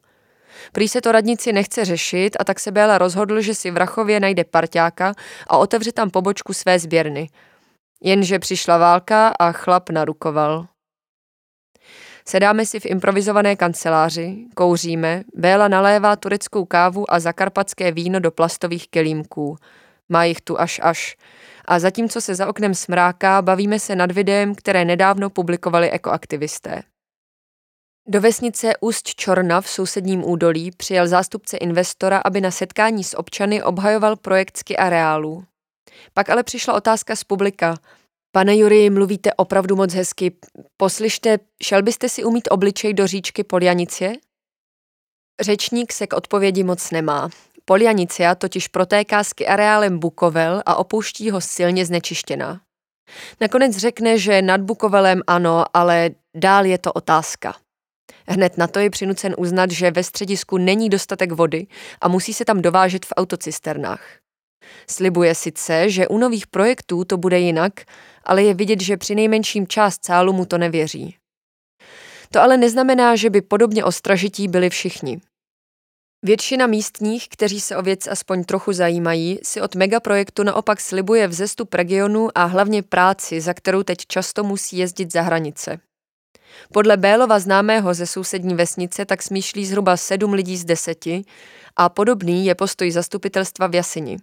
Prý 0.73 0.89
se 0.89 1.01
to 1.01 1.13
radnici 1.13 1.53
nechce 1.53 1.85
řešit 1.85 2.37
a 2.41 2.45
tak 2.45 2.61
se 2.61 2.71
Béla 2.71 2.99
rozhodl, 2.99 3.41
že 3.41 3.55
si 3.55 3.71
v 3.71 3.77
Rachově 3.77 4.21
najde 4.21 4.45
parťáka 4.45 5.15
a 5.49 5.57
otevře 5.57 5.93
tam 5.93 6.11
pobočku 6.11 6.53
své 6.53 6.79
sběrny. 6.79 7.29
Jenže 8.03 8.39
přišla 8.39 8.79
válka 8.79 9.29
a 9.29 9.53
chlap 9.53 9.91
narukoval. 9.91 10.67
Sedáme 12.29 12.67
si 12.67 12.81
v 12.81 12.87
improvizované 12.87 13.57
kanceláři, 13.57 14.37
kouříme, 14.55 15.23
Béla 15.35 15.69
nalévá 15.69 16.17
tureckou 16.17 16.65
kávu 16.65 17.13
a 17.13 17.21
zakarpatské 17.21 17.93
víno 17.93 18.21
do 18.21 18.31
plastových 18.31 18.89
kelímků. 18.89 19.57
Má 20.09 20.25
jich 20.25 20.41
tu 20.41 20.61
až 20.61 20.81
až. 20.83 21.17
A 21.65 21.79
zatímco 21.79 22.21
se 22.21 22.35
za 22.35 22.49
oknem 22.49 22.75
smráká, 22.75 23.43
bavíme 23.43 23.81
se 23.81 23.97
nad 23.97 24.13
videem, 24.13 24.55
které 24.55 24.85
nedávno 24.85 25.31
publikovali 25.31 25.91
ekoaktivisté. 25.91 26.83
Do 28.09 28.21
vesnice 28.21 28.73
Úst 28.81 29.15
Čorna 29.15 29.61
v 29.61 29.69
sousedním 29.69 30.25
údolí 30.25 30.71
přijel 30.71 31.09
zástupce 31.09 31.57
investora, 31.57 32.19
aby 32.25 32.41
na 32.41 32.51
setkání 32.51 33.05
s 33.05 33.17
občany 33.17 33.63
obhajoval 33.63 34.17
projekt 34.17 34.59
areálu. 34.79 35.45
Pak 36.15 36.31
ale 36.31 36.43
přišla 36.43 36.75
otázka 36.75 37.17
z 37.17 37.25
publika– 37.25 37.75
Pane 38.37 38.57
Jury, 38.57 38.91
mluvíte 38.91 39.35
opravdu 39.35 39.77
moc 39.77 39.95
hezky. 39.95 40.33
Poslyšte, 40.77 41.39
šel 41.63 41.83
byste 41.83 42.09
si 42.09 42.25
umít 42.25 42.49
obličej 42.51 42.95
do 42.95 43.07
říčky 43.07 43.45
Poljanicie? 43.45 44.13
Řečník 45.41 45.93
se 45.93 46.07
k 46.07 46.13
odpovědi 46.13 46.65
moc 46.65 46.91
nemá. 46.91 47.31
Poljanicia 47.69 48.35
totiž 48.35 48.69
protéká 48.69 49.25
s 49.25 49.35
areálem 49.47 49.99
Bukovel 49.99 50.63
a 50.67 50.77
opouští 50.77 51.31
ho 51.31 51.41
silně 51.41 51.87
znečištěná. 51.87 52.61
Nakonec 53.41 53.77
řekne, 53.77 54.19
že 54.19 54.43
nad 54.43 54.61
Bukovelem 54.61 55.23
ano, 55.27 55.65
ale 55.75 56.11
dál 56.37 56.67
je 56.67 56.79
to 56.79 56.93
otázka. 56.93 57.55
Hned 58.29 58.59
na 58.59 58.67
to 58.67 58.79
je 58.79 58.91
přinucen 58.91 59.35
uznat, 59.39 59.71
že 59.71 59.91
ve 59.91 60.05
středisku 60.05 60.59
není 60.59 60.89
dostatek 60.89 61.33
vody 61.33 61.67
a 62.01 62.09
musí 62.09 62.35
se 62.35 62.45
tam 62.45 62.63
dovážet 62.63 63.07
v 63.07 63.13
autocisternách. 63.17 64.19
Slibuje 64.91 65.35
sice, 65.35 65.91
že 65.91 66.09
u 66.09 66.19
nových 66.19 66.47
projektů 66.47 67.05
to 67.05 67.17
bude 67.17 67.39
jinak, 67.39 67.73
ale 68.25 68.43
je 68.43 68.55
vidět, 68.55 68.81
že 68.81 68.97
při 68.97 69.15
nejmenším 69.15 69.67
část 69.67 70.05
sálu 70.05 70.33
mu 70.33 70.47
to 70.47 70.59
nevěří. 70.59 71.17
To 72.31 72.41
ale 72.41 72.57
neznamená, 72.57 73.17
že 73.17 73.31
by 73.31 73.43
podobně 73.43 73.85
ostražití 73.85 74.49
byli 74.49 74.71
všichni. 74.71 75.21
Většina 76.23 76.67
místních, 76.67 77.29
kteří 77.29 77.61
se 77.61 77.77
o 77.77 77.83
věc 77.83 78.07
aspoň 78.07 78.45
trochu 78.45 78.73
zajímají, 78.73 79.39
si 79.43 79.61
od 79.61 79.75
megaprojektu 79.75 80.43
naopak 80.43 80.81
slibuje 80.81 81.29
vzestup 81.29 81.75
regionu 81.75 82.29
a 82.35 82.45
hlavně 82.45 82.83
práci, 82.83 83.41
za 83.41 83.55
kterou 83.55 83.83
teď 83.83 83.99
často 84.07 84.45
musí 84.45 84.77
jezdit 84.77 85.13
za 85.13 85.23
hranice. 85.23 85.79
Podle 86.73 86.97
Bélova 86.97 87.39
známého 87.39 87.95
ze 87.95 88.07
sousední 88.07 88.55
vesnice 88.55 89.05
tak 89.05 89.23
smýšlí 89.23 89.67
zhruba 89.67 89.97
sedm 89.97 90.33
lidí 90.33 90.57
z 90.57 90.65
deseti 90.65 91.25
a 91.77 91.89
podobný 91.89 92.47
je 92.47 92.55
postoj 92.55 92.91
zastupitelstva 92.91 93.67
v 93.67 93.75
Jasini. 93.75 94.17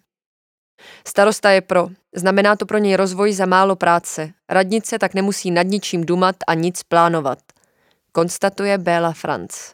Starosta 1.08 1.50
je 1.52 1.62
pro. 1.62 1.88
Znamená 2.16 2.56
to 2.56 2.66
pro 2.66 2.78
něj 2.78 2.96
rozvoj 2.96 3.34
za 3.34 3.46
málo 3.46 3.76
práce. 3.76 4.32
Radnice 4.50 5.00
tak 5.00 5.14
nemusí 5.14 5.52
nad 5.52 5.64
ničím 5.64 6.04
dumat 6.04 6.36
a 6.48 6.54
nic 6.54 6.84
plánovat. 6.84 7.40
Konstatuje 8.12 8.78
Béla 8.78 9.12
Franc. 9.14 9.74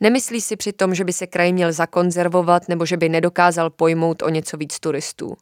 Nemyslí 0.00 0.40
si 0.40 0.56
přitom, 0.56 0.94
že 0.94 1.04
by 1.04 1.12
se 1.12 1.26
kraj 1.26 1.52
měl 1.52 1.72
zakonzervovat 1.72 2.68
nebo 2.68 2.86
že 2.86 2.96
by 2.96 3.08
nedokázal 3.08 3.70
pojmout 3.70 4.22
o 4.22 4.28
něco 4.28 4.56
víc 4.56 4.80
turistů. 4.80 5.36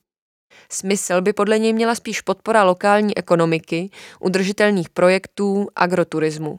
Smysl 0.68 1.20
by 1.20 1.32
podle 1.32 1.58
něj 1.58 1.72
měla 1.72 1.94
spíš 1.94 2.20
podpora 2.20 2.64
lokální 2.64 3.16
ekonomiky, 3.16 3.90
udržitelných 4.20 4.88
projektů, 4.88 5.68
agroturismu. 5.76 6.58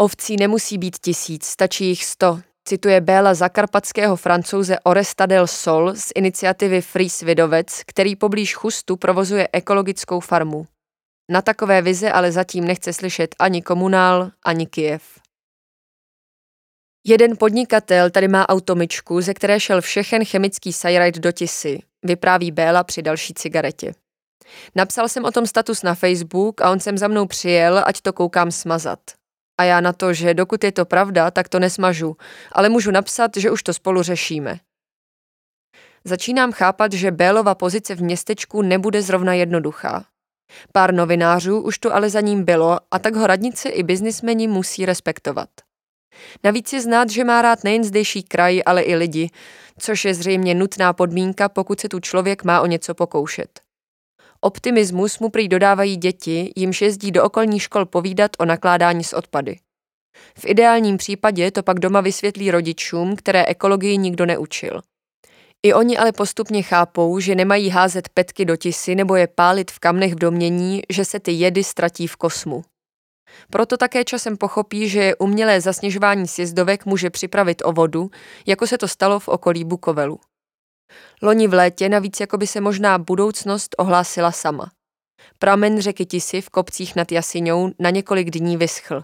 Ovcí 0.00 0.36
nemusí 0.36 0.78
být 0.78 0.98
tisíc, 0.98 1.46
stačí 1.46 1.86
jich 1.86 2.04
sto, 2.04 2.40
cituje 2.68 3.00
Béla 3.00 3.34
zakarpatského 3.34 4.16
francouze 4.16 4.78
Oresta 4.84 5.26
del 5.26 5.46
Sol 5.46 5.94
z 5.94 6.12
iniciativy 6.14 6.80
Free 6.80 7.10
Svidovec, 7.10 7.82
který 7.86 8.16
poblíž 8.16 8.54
Chustu 8.54 8.96
provozuje 8.96 9.48
ekologickou 9.52 10.20
farmu. 10.20 10.66
Na 11.30 11.42
takové 11.42 11.82
vize 11.82 12.12
ale 12.12 12.32
zatím 12.32 12.64
nechce 12.64 12.92
slyšet 12.92 13.34
ani 13.38 13.62
komunál, 13.62 14.30
ani 14.44 14.66
Kijev. 14.66 15.02
Jeden 17.04 17.36
podnikatel 17.36 18.10
tady 18.10 18.28
má 18.28 18.48
automyčku, 18.48 19.20
ze 19.20 19.34
které 19.34 19.60
šel 19.60 19.80
všechen 19.80 20.24
chemický 20.24 20.72
sajrajt 20.72 21.18
do 21.18 21.32
tisy, 21.32 21.82
vypráví 22.02 22.50
Béla 22.50 22.84
při 22.84 23.02
další 23.02 23.34
cigaretě. 23.34 23.94
Napsal 24.74 25.08
jsem 25.08 25.24
o 25.24 25.30
tom 25.30 25.46
status 25.46 25.82
na 25.82 25.94
Facebook 25.94 26.60
a 26.60 26.70
on 26.70 26.80
sem 26.80 26.98
za 26.98 27.08
mnou 27.08 27.26
přijel, 27.26 27.82
ať 27.86 28.00
to 28.00 28.12
koukám 28.12 28.50
smazat. 28.50 29.00
A 29.60 29.64
já 29.64 29.80
na 29.80 29.92
to, 29.92 30.14
že 30.14 30.34
dokud 30.34 30.64
je 30.64 30.72
to 30.72 30.84
pravda, 30.84 31.30
tak 31.30 31.48
to 31.48 31.58
nesmažu, 31.58 32.16
ale 32.52 32.68
můžu 32.68 32.90
napsat, 32.90 33.30
že 33.36 33.50
už 33.50 33.62
to 33.62 33.74
spolu 33.74 34.02
řešíme. 34.02 34.58
Začínám 36.04 36.52
chápat, 36.52 36.92
že 36.92 37.10
Bélova 37.10 37.54
pozice 37.54 37.94
v 37.94 38.02
městečku 38.02 38.62
nebude 38.62 39.02
zrovna 39.02 39.34
jednoduchá. 39.34 40.04
Pár 40.72 40.94
novinářů 40.94 41.60
už 41.60 41.78
tu 41.78 41.92
ale 41.92 42.10
za 42.10 42.20
ním 42.20 42.44
bylo 42.44 42.78
a 42.90 42.98
tak 42.98 43.14
ho 43.14 43.26
radnice 43.26 43.68
i 43.68 43.82
biznismeni 43.82 44.48
musí 44.48 44.86
respektovat. 44.86 45.48
Navíc 46.44 46.72
je 46.72 46.80
znát, 46.80 47.10
že 47.10 47.24
má 47.24 47.42
rád 47.42 47.64
nejen 47.64 47.84
zdejší 47.84 48.22
kraj, 48.22 48.62
ale 48.66 48.82
i 48.82 48.94
lidi, 48.94 49.30
což 49.78 50.04
je 50.04 50.14
zřejmě 50.14 50.54
nutná 50.54 50.92
podmínka, 50.92 51.48
pokud 51.48 51.80
se 51.80 51.88
tu 51.88 52.00
člověk 52.00 52.44
má 52.44 52.60
o 52.60 52.66
něco 52.66 52.94
pokoušet. 52.94 53.60
Optimismus 54.40 55.18
mu 55.18 55.28
prý 55.28 55.48
dodávají 55.48 55.96
děti, 55.96 56.52
jimž 56.56 56.82
jezdí 56.82 57.10
do 57.10 57.24
okolních 57.24 57.62
škol 57.62 57.86
povídat 57.86 58.30
o 58.38 58.44
nakládání 58.44 59.04
s 59.04 59.12
odpady. 59.12 59.58
V 60.38 60.44
ideálním 60.44 60.96
případě 60.96 61.50
to 61.50 61.62
pak 61.62 61.80
doma 61.80 62.00
vysvětlí 62.00 62.50
rodičům, 62.50 63.16
které 63.16 63.44
ekologii 63.44 63.98
nikdo 63.98 64.26
neučil. 64.26 64.80
I 65.62 65.74
oni 65.74 65.98
ale 65.98 66.12
postupně 66.12 66.62
chápou, 66.62 67.20
že 67.20 67.34
nemají 67.34 67.68
házet 67.68 68.08
petky 68.08 68.44
do 68.44 68.56
tisy 68.56 68.94
nebo 68.94 69.16
je 69.16 69.26
pálit 69.26 69.70
v 69.70 69.78
kamnech 69.78 70.14
v 70.14 70.18
domění, 70.18 70.82
že 70.90 71.04
se 71.04 71.20
ty 71.20 71.32
jedy 71.32 71.64
ztratí 71.64 72.06
v 72.06 72.16
kosmu. 72.16 72.64
Proto 73.50 73.76
také 73.76 74.04
časem 74.04 74.36
pochopí, 74.36 74.88
že 74.88 75.16
umělé 75.16 75.60
zasněžování 75.60 76.28
sjezdovek 76.28 76.86
může 76.86 77.10
připravit 77.10 77.62
o 77.64 77.72
vodu, 77.72 78.10
jako 78.46 78.66
se 78.66 78.78
to 78.78 78.88
stalo 78.88 79.20
v 79.20 79.28
okolí 79.28 79.64
Bukovelu. 79.64 80.20
Loni 81.22 81.48
v 81.48 81.54
létě 81.54 81.88
navíc 81.88 82.20
jako 82.20 82.38
by 82.38 82.46
se 82.46 82.60
možná 82.60 82.98
budoucnost 82.98 83.74
ohlásila 83.78 84.32
sama. 84.32 84.70
Pramen 85.38 85.80
řeky 85.80 86.06
Tisy 86.06 86.40
v 86.40 86.50
kopcích 86.50 86.96
nad 86.96 87.12
Jasiňou 87.12 87.70
na 87.78 87.90
několik 87.90 88.30
dní 88.30 88.56
vyschl. 88.56 89.02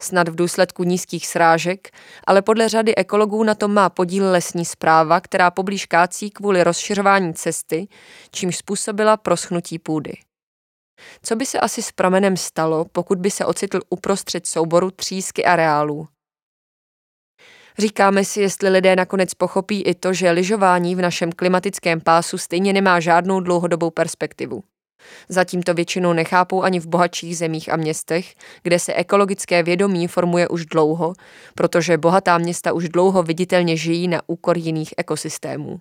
Snad 0.00 0.28
v 0.28 0.34
důsledku 0.34 0.84
nízkých 0.84 1.26
srážek, 1.26 1.90
ale 2.26 2.42
podle 2.42 2.68
řady 2.68 2.94
ekologů 2.94 3.44
na 3.44 3.54
tom 3.54 3.74
má 3.74 3.90
podíl 3.90 4.30
lesní 4.30 4.64
zpráva, 4.64 5.20
která 5.20 5.50
poblíž 5.50 5.86
kácí 5.86 6.30
kvůli 6.30 6.64
rozšiřování 6.64 7.34
cesty, 7.34 7.88
čímž 8.30 8.56
způsobila 8.56 9.16
proschnutí 9.16 9.78
půdy. 9.78 10.12
Co 11.22 11.36
by 11.36 11.46
se 11.46 11.60
asi 11.60 11.82
s 11.82 11.92
pramenem 11.92 12.36
stalo, 12.36 12.84
pokud 12.92 13.18
by 13.18 13.30
se 13.30 13.44
ocitl 13.44 13.80
uprostřed 13.90 14.46
souboru 14.46 14.90
třísky 14.90 15.44
areálů? 15.44 16.08
Říkáme 17.78 18.24
si, 18.24 18.40
jestli 18.40 18.68
lidé 18.68 18.96
nakonec 18.96 19.34
pochopí 19.34 19.82
i 19.82 19.94
to, 19.94 20.12
že 20.12 20.30
lyžování 20.30 20.96
v 20.96 21.00
našem 21.00 21.32
klimatickém 21.32 22.00
pásu 22.00 22.38
stejně 22.38 22.72
nemá 22.72 23.00
žádnou 23.00 23.40
dlouhodobou 23.40 23.90
perspektivu. 23.90 24.62
Zatím 25.28 25.62
to 25.62 25.74
většinou 25.74 26.12
nechápou 26.12 26.62
ani 26.62 26.80
v 26.80 26.86
bohatších 26.86 27.38
zemích 27.38 27.72
a 27.72 27.76
městech, 27.76 28.34
kde 28.62 28.78
se 28.78 28.94
ekologické 28.94 29.62
vědomí 29.62 30.08
formuje 30.08 30.48
už 30.48 30.66
dlouho, 30.66 31.12
protože 31.54 31.98
bohatá 31.98 32.38
města 32.38 32.72
už 32.72 32.88
dlouho 32.88 33.22
viditelně 33.22 33.76
žijí 33.76 34.08
na 34.08 34.20
úkor 34.26 34.58
jiných 34.58 34.94
ekosystémů. 34.96 35.78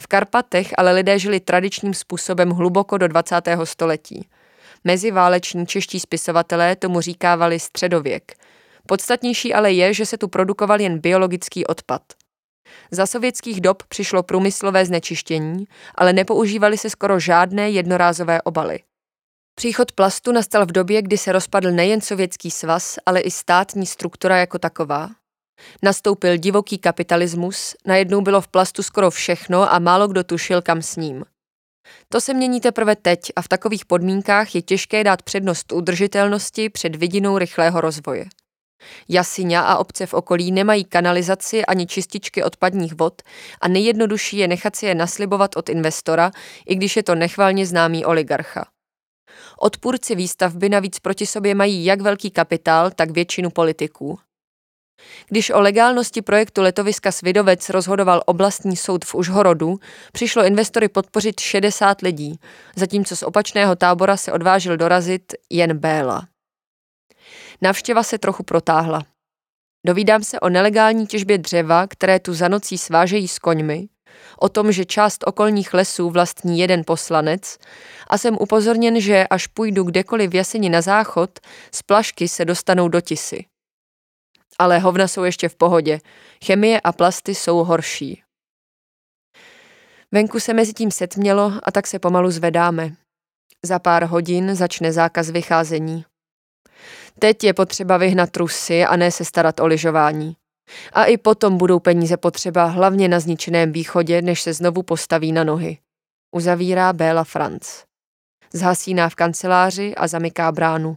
V 0.00 0.06
Karpatech 0.06 0.68
ale 0.78 0.92
lidé 0.92 1.18
žili 1.18 1.40
tradičním 1.40 1.94
způsobem 1.94 2.50
hluboko 2.50 2.98
do 2.98 3.08
20. 3.08 3.34
století. 3.64 4.28
Meziváleční 4.84 5.66
čeští 5.66 6.00
spisovatelé 6.00 6.76
tomu 6.76 7.00
říkávali 7.00 7.60
středověk. 7.60 8.32
Podstatnější 8.86 9.54
ale 9.54 9.72
je, 9.72 9.94
že 9.94 10.06
se 10.06 10.18
tu 10.18 10.28
produkoval 10.28 10.80
jen 10.80 10.98
biologický 10.98 11.66
odpad. 11.66 12.02
Za 12.90 13.06
sovětských 13.06 13.60
dob 13.60 13.82
přišlo 13.82 14.22
průmyslové 14.22 14.86
znečištění, 14.86 15.64
ale 15.94 16.12
nepoužívaly 16.12 16.78
se 16.78 16.90
skoro 16.90 17.20
žádné 17.20 17.70
jednorázové 17.70 18.42
obaly. 18.42 18.78
Příchod 19.54 19.92
plastu 19.92 20.32
nastal 20.32 20.66
v 20.66 20.72
době, 20.72 21.02
kdy 21.02 21.18
se 21.18 21.32
rozpadl 21.32 21.70
nejen 21.70 22.00
sovětský 22.00 22.50
svaz, 22.50 22.98
ale 23.06 23.20
i 23.20 23.30
státní 23.30 23.86
struktura 23.86 24.36
jako 24.36 24.58
taková, 24.58 25.10
Nastoupil 25.82 26.36
divoký 26.36 26.78
kapitalismus, 26.78 27.74
najednou 27.86 28.20
bylo 28.20 28.40
v 28.40 28.48
plastu 28.48 28.82
skoro 28.82 29.10
všechno 29.10 29.72
a 29.72 29.78
málo 29.78 30.08
kdo 30.08 30.24
tušil, 30.24 30.62
kam 30.62 30.82
s 30.82 30.96
ním. 30.96 31.24
To 32.08 32.20
se 32.20 32.34
mění 32.34 32.60
teprve 32.60 32.96
teď 32.96 33.20
a 33.36 33.42
v 33.42 33.48
takových 33.48 33.84
podmínkách 33.84 34.54
je 34.54 34.62
těžké 34.62 35.04
dát 35.04 35.22
přednost 35.22 35.72
udržitelnosti 35.72 36.68
před 36.68 36.96
vidinou 36.96 37.38
rychlého 37.38 37.80
rozvoje. 37.80 38.24
Jasiňa 39.08 39.60
a 39.60 39.76
obce 39.76 40.06
v 40.06 40.14
okolí 40.14 40.52
nemají 40.52 40.84
kanalizaci 40.84 41.66
ani 41.66 41.86
čističky 41.86 42.42
odpadních 42.42 42.94
vod 42.94 43.22
a 43.60 43.68
nejjednodušší 43.68 44.36
je 44.36 44.48
nechat 44.48 44.76
si 44.76 44.86
je 44.86 44.94
naslibovat 44.94 45.56
od 45.56 45.68
investora, 45.68 46.30
i 46.66 46.74
když 46.74 46.96
je 46.96 47.02
to 47.02 47.14
nechvalně 47.14 47.66
známý 47.66 48.04
oligarcha. 48.04 48.66
Odpůrci 49.58 50.14
výstavby 50.14 50.68
navíc 50.68 50.98
proti 50.98 51.26
sobě 51.26 51.54
mají 51.54 51.84
jak 51.84 52.00
velký 52.00 52.30
kapitál, 52.30 52.90
tak 52.90 53.10
většinu 53.10 53.50
politiků. 53.50 54.18
Když 55.28 55.50
o 55.50 55.60
legálnosti 55.60 56.22
projektu 56.22 56.62
letoviska 56.62 57.12
Svidovec 57.12 57.68
rozhodoval 57.68 58.22
oblastní 58.26 58.76
soud 58.76 59.04
v 59.04 59.14
Užhorodu, 59.14 59.80
přišlo 60.12 60.44
investory 60.44 60.88
podpořit 60.88 61.40
60 61.40 62.00
lidí, 62.00 62.40
zatímco 62.76 63.16
z 63.16 63.22
opačného 63.22 63.76
tábora 63.76 64.16
se 64.16 64.32
odvážil 64.32 64.76
dorazit 64.76 65.32
jen 65.50 65.78
Béla. 65.78 66.28
Návštěva 67.62 68.02
se 68.02 68.18
trochu 68.18 68.42
protáhla. 68.42 69.02
Dovídám 69.86 70.22
se 70.24 70.40
o 70.40 70.48
nelegální 70.48 71.06
těžbě 71.06 71.38
dřeva, 71.38 71.86
které 71.86 72.20
tu 72.20 72.34
za 72.34 72.48
nocí 72.48 72.78
svážejí 72.78 73.28
s 73.28 73.38
koňmi, 73.38 73.88
o 74.38 74.48
tom, 74.48 74.72
že 74.72 74.84
část 74.84 75.24
okolních 75.26 75.74
lesů 75.74 76.10
vlastní 76.10 76.58
jeden 76.58 76.82
poslanec 76.86 77.58
a 78.06 78.18
jsem 78.18 78.36
upozorněn, 78.40 79.00
že 79.00 79.26
až 79.30 79.46
půjdu 79.46 79.84
kdekoliv 79.84 80.30
v 80.30 80.34
jeseni 80.34 80.68
na 80.68 80.80
záchod, 80.80 81.30
z 81.74 81.82
plašky 81.82 82.28
se 82.28 82.44
dostanou 82.44 82.88
do 82.88 83.00
tisy. 83.00 83.44
Ale 84.58 84.78
hovna 84.78 85.08
jsou 85.08 85.24
ještě 85.24 85.48
v 85.48 85.56
pohodě. 85.56 86.00
Chemie 86.44 86.80
a 86.80 86.92
plasty 86.92 87.34
jsou 87.34 87.64
horší. 87.64 88.22
Venku 90.12 90.40
se 90.40 90.54
mezi 90.54 90.72
tím 90.72 90.90
setmělo 90.90 91.52
a 91.62 91.70
tak 91.70 91.86
se 91.86 91.98
pomalu 91.98 92.30
zvedáme. 92.30 92.92
Za 93.64 93.78
pár 93.78 94.04
hodin 94.04 94.54
začne 94.54 94.92
zákaz 94.92 95.30
vycházení. 95.30 96.04
Teď 97.18 97.44
je 97.44 97.54
potřeba 97.54 97.96
vyhnat 97.96 98.30
trusy 98.30 98.84
a 98.84 98.96
ne 98.96 99.10
se 99.10 99.24
starat 99.24 99.60
o 99.60 99.66
lyžování. 99.66 100.36
A 100.92 101.04
i 101.04 101.16
potom 101.16 101.58
budou 101.58 101.78
peníze 101.78 102.16
potřeba 102.16 102.64
hlavně 102.64 103.08
na 103.08 103.20
zničeném 103.20 103.72
východě, 103.72 104.22
než 104.22 104.42
se 104.42 104.52
znovu 104.52 104.82
postaví 104.82 105.32
na 105.32 105.44
nohy. 105.44 105.78
Uzavírá 106.34 106.92
Béla 106.92 107.24
Franc. 107.24 107.84
Zhasíná 108.52 109.08
v 109.08 109.14
kanceláři 109.14 109.94
a 109.94 110.06
zamyká 110.06 110.52
bránu. 110.52 110.96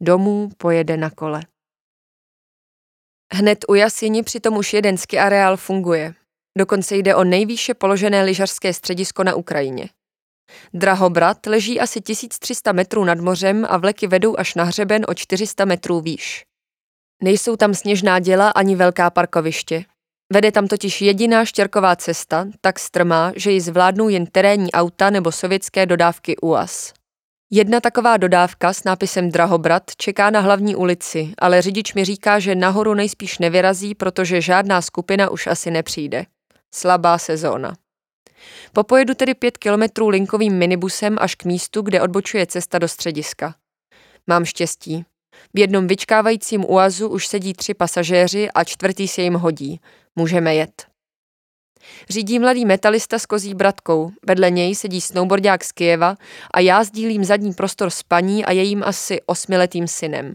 Domů 0.00 0.50
pojede 0.56 0.96
na 0.96 1.10
kole. 1.10 1.42
Hned 3.34 3.64
u 3.68 3.74
Jasini 3.74 4.22
přitom 4.22 4.56
už 4.56 4.72
jeden 4.72 4.98
ski 4.98 5.18
areál 5.18 5.56
funguje. 5.56 6.14
Dokonce 6.58 6.96
jde 6.96 7.14
o 7.14 7.24
nejvýše 7.24 7.74
položené 7.74 8.22
lyžařské 8.22 8.74
středisko 8.74 9.24
na 9.24 9.34
Ukrajině. 9.34 9.88
Drahobrat 10.74 11.46
leží 11.46 11.80
asi 11.80 12.00
1300 12.00 12.72
metrů 12.72 13.04
nad 13.04 13.18
mořem 13.18 13.66
a 13.68 13.76
vleky 13.76 14.06
vedou 14.06 14.38
až 14.38 14.54
na 14.54 14.64
hřeben 14.64 15.04
o 15.08 15.14
400 15.14 15.64
metrů 15.64 16.00
výš. 16.00 16.44
Nejsou 17.22 17.56
tam 17.56 17.74
sněžná 17.74 18.18
děla 18.18 18.50
ani 18.50 18.76
velká 18.76 19.10
parkoviště. 19.10 19.84
Vede 20.32 20.52
tam 20.52 20.66
totiž 20.66 21.02
jediná 21.02 21.44
štěrková 21.44 21.96
cesta, 21.96 22.46
tak 22.60 22.78
strmá, 22.78 23.32
že 23.36 23.50
ji 23.50 23.60
zvládnou 23.60 24.08
jen 24.08 24.26
terénní 24.26 24.72
auta 24.72 25.10
nebo 25.10 25.32
sovětské 25.32 25.86
dodávky 25.86 26.36
UAS. 26.36 26.92
Jedna 27.54 27.80
taková 27.80 28.16
dodávka 28.16 28.72
s 28.72 28.84
nápisem 28.84 29.30
Drahobrat 29.30 29.82
čeká 29.96 30.30
na 30.30 30.40
hlavní 30.40 30.76
ulici, 30.76 31.32
ale 31.38 31.62
řidič 31.62 31.94
mi 31.94 32.04
říká, 32.04 32.38
že 32.38 32.54
nahoru 32.54 32.94
nejspíš 32.94 33.38
nevyrazí, 33.38 33.94
protože 33.94 34.40
žádná 34.40 34.82
skupina 34.82 35.30
už 35.30 35.46
asi 35.46 35.70
nepřijde. 35.70 36.26
Slabá 36.74 37.18
sezóna. 37.18 37.72
Popojedu 38.72 39.14
tedy 39.14 39.34
pět 39.34 39.58
kilometrů 39.58 40.08
linkovým 40.08 40.58
minibusem 40.58 41.16
až 41.20 41.34
k 41.34 41.44
místu, 41.44 41.82
kde 41.82 42.02
odbočuje 42.02 42.46
cesta 42.46 42.78
do 42.78 42.88
střediska. 42.88 43.54
Mám 44.26 44.44
štěstí. 44.44 45.04
V 45.54 45.58
jednom 45.58 45.86
vyčkávajícím 45.86 46.64
uazu 46.64 47.08
už 47.08 47.26
sedí 47.26 47.54
tři 47.54 47.74
pasažéři 47.74 48.48
a 48.54 48.64
čtvrtý 48.64 49.08
se 49.08 49.22
jim 49.22 49.34
hodí. 49.34 49.80
Můžeme 50.16 50.54
jet. 50.54 50.91
Řídí 52.08 52.38
mladý 52.38 52.64
metalista 52.64 53.18
s 53.18 53.26
kozí 53.26 53.54
bratkou, 53.54 54.10
vedle 54.26 54.50
něj 54.50 54.74
sedí 54.74 55.00
snowboardák 55.00 55.64
z 55.64 55.72
Kijeva 55.72 56.16
a 56.54 56.60
já 56.60 56.84
sdílím 56.84 57.24
zadní 57.24 57.52
prostor 57.52 57.90
s 57.90 58.02
paní 58.02 58.44
a 58.44 58.52
jejím 58.52 58.82
asi 58.82 59.20
osmiletým 59.26 59.88
synem. 59.88 60.34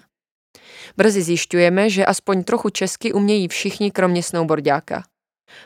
Brzy 0.98 1.22
zjišťujeme, 1.22 1.90
že 1.90 2.06
aspoň 2.06 2.44
trochu 2.44 2.70
česky 2.70 3.14
umějí 3.14 3.48
všichni 3.48 3.92
kromě 3.92 4.24
snowboardáka. 4.24 5.04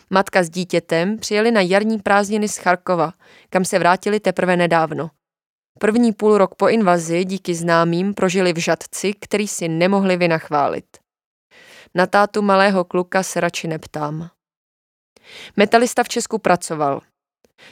Matka 0.10 0.44
s 0.44 0.50
dítětem 0.50 1.18
přijeli 1.18 1.52
na 1.52 1.62
jarní 1.62 2.00
prázdniny 2.00 2.48
z 2.48 2.58
Charkova, 2.58 3.14
kam 3.50 3.66
se 3.66 3.80
vrátili 3.80 4.20
teprve 4.20 4.58
nedávno. 4.58 5.10
První 5.80 6.14
půl 6.14 6.38
rok 6.38 6.56
po 6.56 6.68
invazi 6.68 7.26
díky 7.26 7.56
známým 7.56 8.14
prožili 8.14 8.54
v 8.54 8.58
Žadci, 8.58 9.14
který 9.14 9.48
si 9.48 9.68
nemohli 9.68 10.18
vynachválit. 10.18 10.86
Na 11.96 12.06
tátu 12.06 12.42
malého 12.42 12.84
kluka 12.84 13.24
se 13.24 13.40
radši 13.40 13.68
neptám. 13.68 14.30
Metalista 15.58 16.04
v 16.04 16.10
Česku 16.10 16.38
pracoval. 16.38 17.02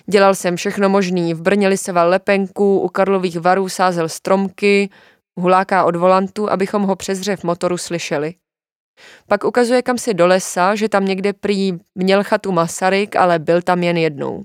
Dělal 0.05 0.35
jsem 0.35 0.55
všechno 0.55 0.89
možný, 0.89 1.33
v 1.33 1.41
Brně 1.41 1.67
lisoval 1.67 2.09
lepenku, 2.09 2.79
u 2.79 2.87
Karlových 2.87 3.39
varů 3.39 3.69
sázel 3.69 4.09
stromky, 4.09 4.89
huláká 5.39 5.85
od 5.85 5.95
volantu, 5.95 6.51
abychom 6.51 6.81
ho 6.81 6.95
přes 6.95 7.21
řev 7.21 7.43
motoru 7.43 7.77
slyšeli. 7.77 8.33
Pak 9.27 9.43
ukazuje 9.43 9.81
kam 9.81 9.97
si 9.97 10.13
do 10.13 10.27
lesa, 10.27 10.75
že 10.75 10.89
tam 10.89 11.05
někde 11.05 11.33
prý 11.33 11.71
měl 11.95 12.23
chatu 12.23 12.51
Masaryk, 12.51 13.15
ale 13.15 13.39
byl 13.39 13.61
tam 13.61 13.83
jen 13.83 13.97
jednou. 13.97 14.43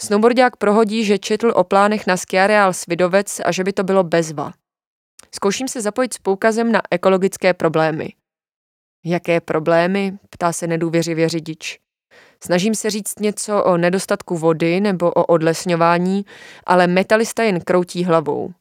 Snowboardák 0.00 0.56
prohodí, 0.56 1.04
že 1.04 1.18
četl 1.18 1.52
o 1.54 1.64
plánech 1.64 2.06
na 2.06 2.16
skiareál 2.16 2.72
Svidovec 2.72 3.40
a 3.44 3.52
že 3.52 3.64
by 3.64 3.72
to 3.72 3.84
bylo 3.84 4.04
bezva. 4.04 4.52
Zkouším 5.34 5.68
se 5.68 5.80
zapojit 5.80 6.14
s 6.14 6.18
poukazem 6.18 6.72
na 6.72 6.80
ekologické 6.90 7.54
problémy. 7.54 8.08
Jaké 9.04 9.40
problémy? 9.40 10.18
ptá 10.30 10.52
se 10.52 10.66
nedůvěřivě 10.66 11.28
řidič. 11.28 11.78
Snažím 12.44 12.74
se 12.74 12.90
říct 12.90 13.18
něco 13.18 13.64
o 13.64 13.76
nedostatku 13.76 14.38
vody 14.38 14.80
nebo 14.80 15.10
o 15.10 15.24
odlesňování, 15.24 16.24
ale 16.66 16.86
metalista 16.86 17.42
jen 17.42 17.60
kroutí 17.60 18.04
hlavou. 18.04 18.52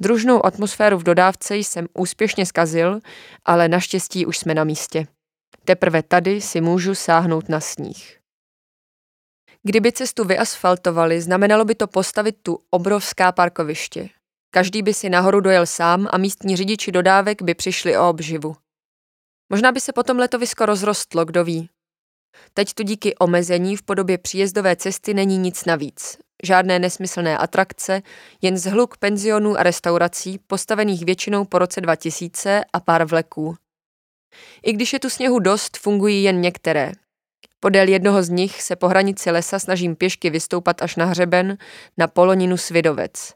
Družnou 0.00 0.46
atmosféru 0.46 0.98
v 0.98 1.02
dodávce 1.02 1.56
jsem 1.56 1.86
úspěšně 1.94 2.46
skazil, 2.46 3.00
ale 3.44 3.68
naštěstí 3.68 4.26
už 4.26 4.38
jsme 4.38 4.54
na 4.54 4.64
místě. 4.64 5.06
Teprve 5.64 6.02
tady 6.02 6.40
si 6.40 6.60
můžu 6.60 6.94
sáhnout 6.94 7.48
na 7.48 7.60
sníh. 7.60 8.18
Kdyby 9.62 9.92
cestu 9.92 10.24
vyasfaltovali, 10.24 11.20
znamenalo 11.20 11.64
by 11.64 11.74
to 11.74 11.86
postavit 11.86 12.36
tu 12.42 12.58
obrovská 12.70 13.32
parkoviště. 13.32 14.08
Každý 14.50 14.82
by 14.82 14.94
si 14.94 15.10
nahoru 15.10 15.40
dojel 15.40 15.66
sám 15.66 16.08
a 16.10 16.18
místní 16.18 16.56
řidiči 16.56 16.92
dodávek 16.92 17.42
by 17.42 17.54
přišli 17.54 17.98
o 17.98 18.10
obživu. 18.10 18.56
Možná 19.50 19.72
by 19.72 19.80
se 19.80 19.92
potom 19.92 20.18
letovisko 20.18 20.66
rozrostlo, 20.66 21.24
kdo 21.24 21.44
ví. 21.44 21.68
Teď 22.54 22.74
tu 22.74 22.82
díky 22.82 23.16
omezení 23.16 23.76
v 23.76 23.82
podobě 23.82 24.18
příjezdové 24.18 24.76
cesty 24.76 25.14
není 25.14 25.38
nic 25.38 25.64
navíc. 25.64 26.18
Žádné 26.42 26.78
nesmyslné 26.78 27.38
atrakce, 27.38 28.02
jen 28.42 28.58
zhluk 28.58 28.96
penzionů 28.96 29.58
a 29.58 29.62
restaurací, 29.62 30.38
postavených 30.46 31.04
většinou 31.04 31.44
po 31.44 31.58
roce 31.58 31.80
2000 31.80 32.64
a 32.72 32.80
pár 32.80 33.04
vleků. 33.04 33.56
I 34.62 34.72
když 34.72 34.92
je 34.92 34.98
tu 34.98 35.10
sněhu 35.10 35.38
dost, 35.38 35.76
fungují 35.76 36.22
jen 36.22 36.40
některé. 36.40 36.92
Podél 37.60 37.88
jednoho 37.88 38.22
z 38.22 38.28
nich 38.28 38.62
se 38.62 38.76
po 38.76 38.88
hranici 38.88 39.30
lesa 39.30 39.58
snažím 39.58 39.96
pěšky 39.96 40.30
vystoupat 40.30 40.82
až 40.82 40.96
na 40.96 41.04
hřeben 41.04 41.58
na 41.98 42.06
poloninu 42.06 42.56
Svidovec. 42.56 43.34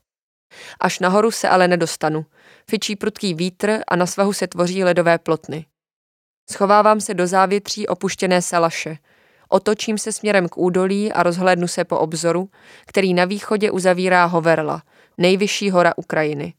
Až 0.81 0.99
nahoru 0.99 1.31
se 1.31 1.49
ale 1.49 1.69
nedostanu. 1.69 2.27
Fičí 2.71 2.97
prudký 2.97 3.35
vítr 3.35 3.81
a 3.89 3.97
na 3.97 4.07
svahu 4.07 4.33
se 4.33 4.47
tvoří 4.47 4.85
ledové 4.85 5.19
plotny. 5.19 5.67
Schovávám 6.51 7.01
se 7.01 7.15
do 7.15 7.27
závětří 7.27 7.87
opuštěné 7.87 8.43
salaše. 8.43 8.99
Otočím 9.49 9.99
se 9.99 10.13
směrem 10.13 10.49
k 10.49 10.59
údolí 10.59 11.13
a 11.13 11.23
rozhlédnu 11.23 11.69
se 11.69 11.85
po 11.85 11.99
obzoru, 11.99 12.51
který 12.87 13.15
na 13.15 13.25
východě 13.25 13.71
uzavírá 13.71 14.25
Hoverla, 14.25 14.83
nejvyšší 15.19 15.71
hora 15.71 15.93
Ukrajiny. 15.97 16.55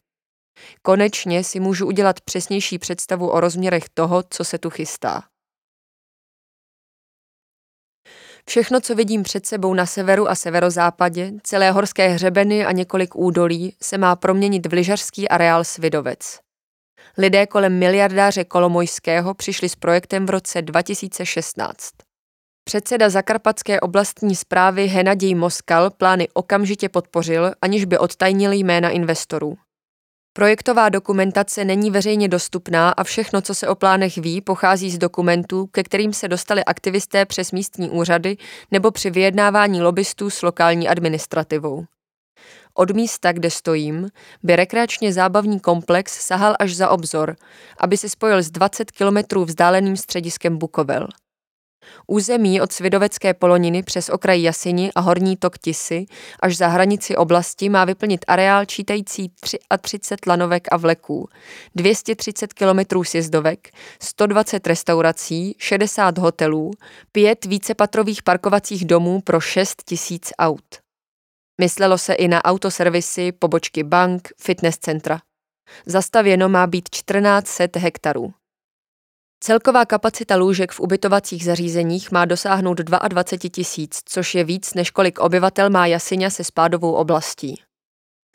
Konečně 0.82 1.44
si 1.44 1.60
můžu 1.60 1.88
udělat 1.88 2.22
přesnější 2.22 2.80
představu 2.80 3.30
o 3.30 3.40
rozměrech 3.40 3.90
toho, 3.94 4.24
co 4.30 4.44
se 4.44 4.58
tu 4.58 4.70
chystá. 4.70 5.24
Všechno, 8.48 8.82
co 8.82 8.96
vidím 8.96 9.24
před 9.24 9.46
sebou 9.46 9.74
na 9.74 9.86
severu 9.86 10.30
a 10.30 10.36
severozápadě, 10.36 11.32
celé 11.44 11.72
horské 11.72 12.08
hřebeny 12.08 12.66
a 12.66 12.72
několik 12.72 13.16
údolí, 13.16 13.76
se 13.82 13.98
má 13.98 14.16
proměnit 14.16 14.66
v 14.66 14.74
lyžařský 14.74 15.30
areál 15.30 15.64
Svidovec. 15.64 16.40
Lidé 17.18 17.48
kolem 17.48 17.80
miliardáře 17.80 18.44
Kolomojského 18.44 19.34
přišli 19.34 19.70
s 19.70 19.76
projektem 19.76 20.26
v 20.26 20.30
roce 20.30 20.62
2016. 20.62 21.92
Předseda 22.64 23.10
Zakarpatské 23.10 23.80
oblastní 23.80 24.36
zprávy 24.36 24.88
Henadij 24.88 25.36
Moskal 25.36 25.90
plány 25.90 26.28
okamžitě 26.34 26.90
podpořil, 26.90 27.52
aniž 27.62 27.86
by 27.86 27.98
odtajnil 27.98 28.52
jména 28.52 28.90
investorů. 28.90 29.58
Projektová 30.34 30.90
dokumentace 30.90 31.66
není 31.66 31.92
veřejně 31.92 32.28
dostupná 32.28 32.90
a 32.90 33.04
všechno, 33.04 33.42
co 33.42 33.56
se 33.56 33.68
o 33.68 33.76
plánech 33.76 34.18
ví, 34.18 34.42
pochází 34.42 34.92
z 34.92 34.98
dokumentů, 34.98 35.68
ke 35.68 35.84
kterým 35.84 36.14
se 36.14 36.28
dostali 36.28 36.66
aktivisté 36.66 37.26
přes 37.26 37.52
místní 37.52 37.90
úřady 37.90 38.38
nebo 38.72 38.92
při 38.92 39.10
vyjednávání 39.10 39.82
lobbystů 39.82 40.30
s 40.30 40.42
lokální 40.42 40.90
administrativou. 40.90 41.86
Od 42.74 42.92
místa, 42.92 43.32
kde 43.32 43.52
stojím, 43.52 44.10
by 44.44 44.56
rekreačně 44.56 45.14
zábavní 45.14 45.60
komplex 45.60 46.26
sahal 46.26 46.56
až 46.60 46.76
za 46.76 46.90
obzor, 46.90 47.36
aby 47.78 47.98
se 47.98 48.10
spojil 48.10 48.44
s 48.44 48.52
20 48.52 48.92
kilometrů 48.92 49.46
vzdáleným 49.46 49.98
střediskem 49.98 50.58
Bukovel– 50.58 51.08
Území 52.08 52.62
od 52.62 52.72
Svidovecké 52.72 53.34
poloniny 53.34 53.84
přes 53.84 54.10
okraj 54.10 54.42
Jasini 54.42 54.92
a 54.96 55.00
horní 55.00 55.38
tok 55.38 55.58
Tisy 55.58 56.06
až 56.40 56.58
za 56.58 56.68
hranici 56.68 57.16
oblasti 57.16 57.70
má 57.70 57.86
vyplnit 57.86 58.26
areál 58.28 58.66
čítající 58.66 59.32
33 59.82 60.30
lanovek 60.30 60.68
a 60.72 60.78
vleků, 60.78 61.30
230 61.76 62.54
kilometrů 62.54 63.04
sjezdovek, 63.04 63.70
120 64.02 64.68
restaurací, 64.68 65.56
60 65.58 66.18
hotelů, 66.18 66.72
pět 67.12 67.46
vícepatrových 67.46 68.24
parkovacích 68.24 68.86
domů 68.86 69.22
pro 69.22 69.40
6 69.40 69.84
tisíc 69.86 70.32
aut. 70.40 70.81
Myslelo 71.62 71.98
se 71.98 72.14
i 72.14 72.28
na 72.28 72.46
autoservisy, 72.46 73.32
pobočky 73.32 73.84
bank, 73.84 74.30
fitness 74.38 74.78
centra. 74.78 75.20
Zastavěno 75.86 76.50
má 76.50 76.68
být 76.68 76.90
1400 76.90 77.80
hektarů. 77.80 78.34
Celková 79.44 79.86
kapacita 79.86 80.36
lůžek 80.36 80.72
v 80.72 80.80
ubytovacích 80.80 81.46
zařízeních 81.46 82.12
má 82.12 82.26
dosáhnout 82.26 82.78
22 82.78 83.50
tisíc, 83.50 84.02
což 84.06 84.36
je 84.36 84.44
víc, 84.44 84.74
než 84.74 84.92
kolik 84.92 85.20
obyvatel 85.20 85.70
má 85.70 85.88
Jasiňa 85.88 86.30
se 86.30 86.44
spádovou 86.44 86.94
oblastí. 86.94 87.62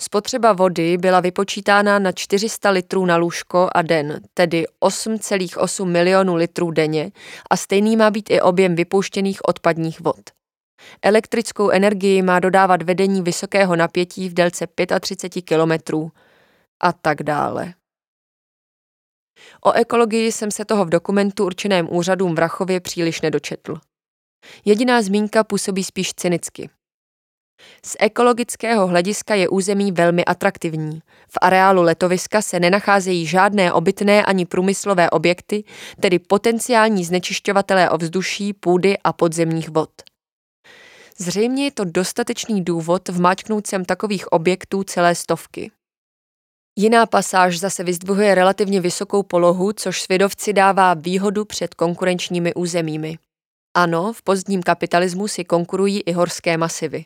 Spotřeba 0.00 0.52
vody 0.52 0.98
byla 0.98 1.20
vypočítána 1.20 1.98
na 1.98 2.12
400 2.12 2.70
litrů 2.70 3.06
na 3.06 3.16
lůžko 3.16 3.68
a 3.74 3.82
den, 3.82 4.20
tedy 4.34 4.64
8,8 4.82 5.84
milionů 5.84 6.34
litrů 6.34 6.70
denně 6.70 7.12
a 7.50 7.56
stejný 7.56 7.96
má 7.96 8.10
být 8.10 8.30
i 8.30 8.40
objem 8.40 8.74
vypouštěných 8.74 9.48
odpadních 9.48 10.00
vod. 10.00 10.35
Elektrickou 11.02 11.70
energii 11.70 12.22
má 12.22 12.40
dodávat 12.40 12.82
vedení 12.82 13.22
vysokého 13.22 13.76
napětí 13.76 14.28
v 14.28 14.34
délce 14.34 14.66
35 15.00 15.42
kilometrů 15.42 16.10
a 16.80 16.92
tak 16.92 17.22
dále. 17.22 17.74
O 19.64 19.72
ekologii 19.72 20.32
jsem 20.32 20.50
se 20.50 20.64
toho 20.64 20.84
v 20.84 20.90
dokumentu 20.90 21.44
určeném 21.44 21.88
úřadům 21.90 22.34
v 22.34 22.38
Rachově 22.38 22.80
příliš 22.80 23.20
nedočetl. 23.20 23.74
Jediná 24.64 25.02
zmínka 25.02 25.44
působí 25.44 25.84
spíš 25.84 26.14
cynicky. 26.14 26.70
Z 27.84 27.96
ekologického 28.00 28.86
hlediska 28.86 29.34
je 29.34 29.48
území 29.48 29.92
velmi 29.92 30.24
atraktivní. 30.24 31.00
V 31.28 31.38
areálu 31.42 31.82
letoviska 31.82 32.42
se 32.42 32.60
nenacházejí 32.60 33.26
žádné 33.26 33.72
obytné 33.72 34.24
ani 34.24 34.46
průmyslové 34.46 35.10
objekty, 35.10 35.64
tedy 36.00 36.18
potenciální 36.18 37.04
znečišťovatelé 37.04 37.90
ovzduší, 37.90 38.52
půdy 38.52 38.98
a 39.04 39.12
podzemních 39.12 39.68
vod. 39.68 39.90
Zřejmě 41.18 41.64
je 41.64 41.70
to 41.70 41.84
dostatečný 41.84 42.64
důvod 42.64 43.08
vmáčknout 43.08 43.66
sem 43.66 43.84
takových 43.84 44.32
objektů 44.32 44.84
celé 44.84 45.14
stovky. 45.14 45.70
Jiná 46.78 47.06
pasáž 47.06 47.58
zase 47.58 47.84
vyzdvihuje 47.84 48.34
relativně 48.34 48.80
vysokou 48.80 49.22
polohu, 49.22 49.72
což 49.72 50.02
svědovci 50.02 50.52
dává 50.52 50.94
výhodu 50.94 51.44
před 51.44 51.74
konkurenčními 51.74 52.54
územími. 52.54 53.18
Ano, 53.74 54.12
v 54.12 54.22
pozdním 54.22 54.62
kapitalismu 54.62 55.28
si 55.28 55.44
konkurují 55.44 56.00
i 56.00 56.12
horské 56.12 56.56
masivy. 56.56 57.04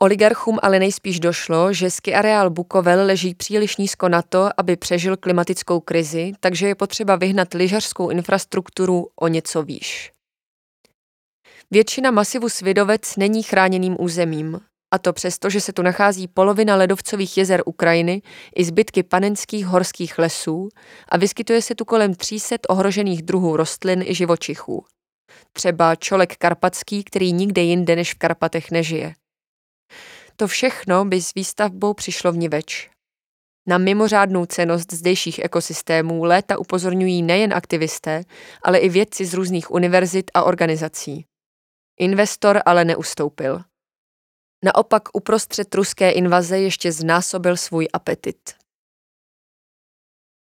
Oligarchům 0.00 0.58
ale 0.62 0.78
nejspíš 0.78 1.20
došlo, 1.20 1.72
že 1.72 1.90
ski 1.90 2.14
areál 2.14 2.50
Bukovel 2.50 3.06
leží 3.06 3.34
příliš 3.34 3.76
nízko 3.76 4.08
na 4.08 4.22
to, 4.22 4.48
aby 4.56 4.76
přežil 4.76 5.16
klimatickou 5.16 5.80
krizi, 5.80 6.32
takže 6.40 6.68
je 6.68 6.74
potřeba 6.74 7.16
vyhnat 7.16 7.54
lyžařskou 7.54 8.10
infrastrukturu 8.10 9.08
o 9.20 9.28
něco 9.28 9.62
výš. 9.62 10.15
Většina 11.70 12.10
masivu 12.10 12.48
Svidovec 12.48 13.16
není 13.16 13.42
chráněným 13.42 13.96
územím, 14.00 14.60
a 14.94 14.98
to 14.98 15.12
přesto, 15.12 15.50
že 15.50 15.60
se 15.60 15.72
tu 15.72 15.82
nachází 15.82 16.28
polovina 16.28 16.76
ledovcových 16.76 17.38
jezer 17.38 17.62
Ukrajiny 17.66 18.22
i 18.56 18.64
zbytky 18.64 19.02
panenských 19.02 19.66
horských 19.66 20.18
lesů 20.18 20.68
a 21.08 21.16
vyskytuje 21.16 21.62
se 21.62 21.74
tu 21.74 21.84
kolem 21.84 22.14
300 22.14 22.56
ohrožených 22.68 23.22
druhů 23.22 23.56
rostlin 23.56 24.02
i 24.06 24.14
živočichů. 24.14 24.84
Třeba 25.52 25.94
čolek 25.94 26.36
karpatský, 26.36 27.04
který 27.04 27.32
nikde 27.32 27.62
jinde 27.62 27.96
než 27.96 28.14
v 28.14 28.18
Karpatech 28.18 28.70
nežije. 28.70 29.14
To 30.36 30.46
všechno 30.46 31.04
by 31.04 31.22
s 31.22 31.34
výstavbou 31.34 31.94
přišlo 31.94 32.32
v 32.32 32.36
niveč. 32.36 32.90
Na 33.68 33.78
mimořádnou 33.78 34.46
cenost 34.46 34.92
zdejších 34.92 35.44
ekosystémů 35.44 36.24
léta 36.24 36.58
upozorňují 36.58 37.22
nejen 37.22 37.54
aktivisté, 37.54 38.22
ale 38.62 38.78
i 38.78 38.88
vědci 38.88 39.24
z 39.24 39.34
různých 39.34 39.70
univerzit 39.70 40.30
a 40.34 40.42
organizací. 40.42 41.24
Investor 42.00 42.62
ale 42.66 42.84
neustoupil. 42.84 43.60
Naopak 44.64 45.02
uprostřed 45.12 45.74
ruské 45.74 46.10
invaze 46.10 46.58
ještě 46.58 46.92
znásobil 46.92 47.56
svůj 47.56 47.88
apetit. 47.92 48.54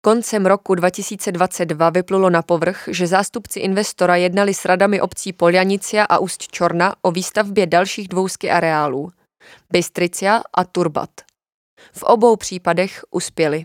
Koncem 0.01 0.47
roku 0.47 0.75
2022 0.75 1.91
vyplulo 1.91 2.31
na 2.31 2.43
povrch, 2.43 2.89
že 2.93 3.07
zástupci 3.07 3.61
investora 3.61 4.17
jednali 4.17 4.55
s 4.55 4.65
radami 4.65 5.01
obcí 5.01 5.33
Poljanicia 5.33 6.05
a 6.05 6.19
Ust 6.19 6.49
Čorna 6.49 6.95
o 7.03 7.11
výstavbě 7.11 7.67
dalších 7.67 8.09
dvou 8.09 8.29
ski 8.29 8.51
areálů– 8.51 9.13
Bystricia 9.73 10.43
a 10.55 10.65
Turbat. 10.65 11.11
V 11.93 12.03
obou 12.03 12.37
případech 12.37 13.05
uspěli. 13.11 13.65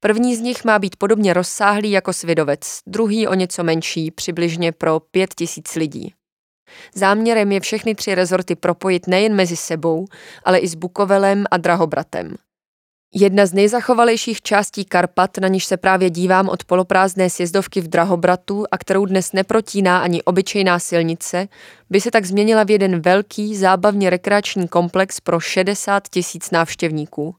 První 0.00 0.36
z 0.36 0.40
nich 0.40 0.64
má 0.64 0.78
být 0.78 0.96
podobně 0.96 1.32
rozsáhlý 1.32 1.90
jako 1.90 2.12
Svidovec, 2.12 2.80
druhý 2.86 3.28
o 3.28 3.34
něco 3.34 3.64
menší, 3.64 4.10
přibližně 4.10 4.72
pro 4.72 5.00
pět 5.00 5.34
tisíc 5.34 5.74
lidí. 5.74 6.14
Záměrem 6.94 7.52
je 7.52 7.60
všechny 7.60 7.94
tři 7.94 8.14
rezorty 8.14 8.54
propojit 8.54 9.06
nejen 9.06 9.34
mezi 9.34 9.56
sebou, 9.56 10.06
ale 10.44 10.58
i 10.58 10.68
s 10.68 10.74
Bukovelem 10.74 11.44
a 11.50 11.56
Drahobratem. 11.56 12.36
Jedna 13.16 13.46
z 13.46 13.52
nejzachovalejších 13.52 14.42
částí 14.42 14.84
Karpat, 14.84 15.38
na 15.38 15.48
níž 15.48 15.64
se 15.64 15.76
právě 15.76 16.10
dívám 16.10 16.48
od 16.48 16.64
poloprázdné 16.64 17.30
sjezdovky 17.30 17.80
v 17.80 17.88
Drahobratu 17.88 18.64
a 18.70 18.78
kterou 18.78 19.06
dnes 19.06 19.32
neprotíná 19.32 19.98
ani 19.98 20.22
obyčejná 20.22 20.78
silnice, 20.78 21.48
by 21.90 22.00
se 22.00 22.10
tak 22.10 22.24
změnila 22.24 22.64
v 22.64 22.70
jeden 22.70 23.00
velký, 23.00 23.56
zábavně 23.56 24.10
rekreační 24.10 24.68
komplex 24.68 25.20
pro 25.20 25.40
60 25.40 26.08
tisíc 26.08 26.50
návštěvníků. 26.50 27.36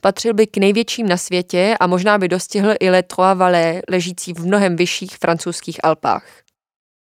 Patřil 0.00 0.34
by 0.34 0.46
k 0.46 0.56
největším 0.56 1.08
na 1.08 1.16
světě 1.16 1.76
a 1.80 1.86
možná 1.86 2.18
by 2.18 2.28
dostihl 2.28 2.74
i 2.80 2.90
Les 2.90 3.04
Trois 3.06 3.38
Vallées, 3.38 3.82
ležící 3.88 4.32
v 4.32 4.46
mnohem 4.46 4.76
vyšších 4.76 5.16
francouzských 5.18 5.84
Alpách. 5.84 6.47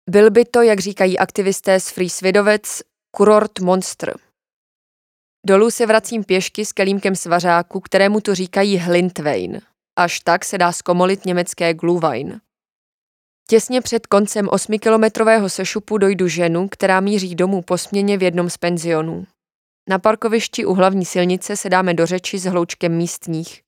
Byl 0.09 0.31
by 0.31 0.45
to, 0.45 0.63
jak 0.63 0.81
říkají 0.81 1.19
aktivisté 1.19 1.81
z 1.81 1.91
Free 1.91 2.11
Svidovec, 2.11 2.83
kurort 3.17 3.61
monstr. 3.61 4.15
Dolů 5.47 5.71
se 5.71 5.87
vracím 5.87 6.25
pěšky 6.25 6.65
s 6.65 6.73
kelímkem 6.73 7.17
svařáku, 7.17 7.81
kterému 7.81 8.21
tu 8.21 8.35
říkají 8.35 8.79
Hlintwein. 8.79 9.61
Až 9.99 10.21
tak 10.21 10.45
se 10.45 10.59
dá 10.59 10.73
zkomolit 10.73 11.25
německé 11.25 11.75
Glühwein. 11.75 12.41
Těsně 13.49 13.81
před 13.81 14.07
koncem 14.07 14.47
8-kilometrového 14.47 15.49
sešupu 15.49 15.99
dojdu 15.99 16.29
ženu, 16.29 16.69
která 16.69 17.01
míří 17.01 17.35
domů 17.35 17.63
po 17.63 17.79
směně 17.79 18.19
v 18.19 18.23
jednom 18.23 18.51
z 18.51 18.57
penzionů. 18.57 19.27
Na 19.89 19.99
parkovišti 19.99 20.67
u 20.67 20.75
hlavní 20.75 21.05
silnice 21.05 21.57
se 21.57 21.71
dáme 21.71 21.95
do 21.95 22.07
řeči 22.07 22.39
s 22.39 22.45
hloučkem 22.45 22.97
místních. 22.97 23.63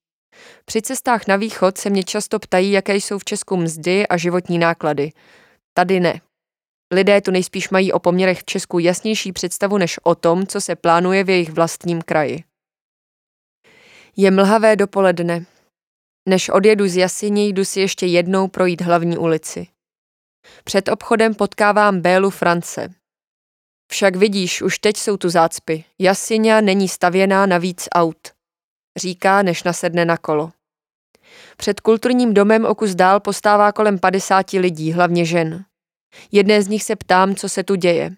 Při 0.64 0.83
cestách 0.83 1.26
na 1.26 1.37
východ 1.37 1.79
se 1.79 1.90
mě 1.90 2.05
často 2.05 2.38
ptají, 2.38 2.72
jaké 2.72 2.96
jsou 2.96 3.18
v 3.18 3.24
Česku 3.24 3.57
mzdy 3.57 4.07
a 4.09 4.16
životní 4.16 4.59
náklady. 4.59 5.12
Tady 5.74 6.00
ne. 6.00 6.20
Lidé 6.92 7.20
tu 7.20 7.31
nejspíš 7.31 7.70
mají 7.70 7.92
o 7.92 7.98
poměrech 7.98 8.40
v 8.40 8.44
Česku 8.44 8.79
jasnější 8.79 9.33
představu 9.33 9.79
než 9.79 10.00
o 10.03 10.14
tom, 10.14 10.46
co 10.46 10.61
se 10.61 10.76
plánuje 10.76 11.24
v 11.24 11.31
jejich 11.31 11.50
vlastním 11.50 12.03
kraji. 12.03 12.44
Je 14.16 14.31
mlhavé 14.31 14.76
dopoledne. 14.76 15.44
Než 16.29 16.48
odjedu 16.48 16.88
z 16.88 16.96
Jasině, 16.96 17.48
jdu 17.48 17.64
si 17.64 17.81
ještě 17.81 18.07
jednou 18.07 18.48
projít 18.48 18.81
hlavní 18.81 19.18
ulici. 19.18 19.66
Před 20.64 20.88
obchodem 20.88 21.35
potkávám 21.35 22.00
Bélu 22.00 22.31
France. 22.31 22.88
Však 23.92 24.16
vidíš, 24.16 24.62
už 24.62 24.79
teď 24.79 24.96
jsou 24.96 25.16
tu 25.16 25.29
zácpy. 25.29 25.85
Jasiňa 25.98 26.61
není 26.61 26.88
stavěná 26.88 27.46
na 27.46 27.59
víc 27.59 27.88
aut. 27.94 28.29
Říká, 28.98 29.42
než 29.42 29.62
nasedne 29.62 30.05
na 30.05 30.16
kolo. 30.16 30.53
Před 31.57 31.81
kulturním 31.81 32.35
domem 32.35 32.64
o 32.64 32.74
kus 32.74 32.94
dál 32.94 33.20
postává 33.20 33.72
kolem 33.72 33.98
50 33.98 34.53
lidí, 34.53 34.92
hlavně 34.92 35.24
žen. 35.24 35.64
Jedné 36.33 36.62
z 36.62 36.68
nich 36.68 36.83
se 36.83 36.96
ptám, 36.96 37.35
co 37.35 37.49
se 37.49 37.64
tu 37.64 37.75
děje. 37.75 38.11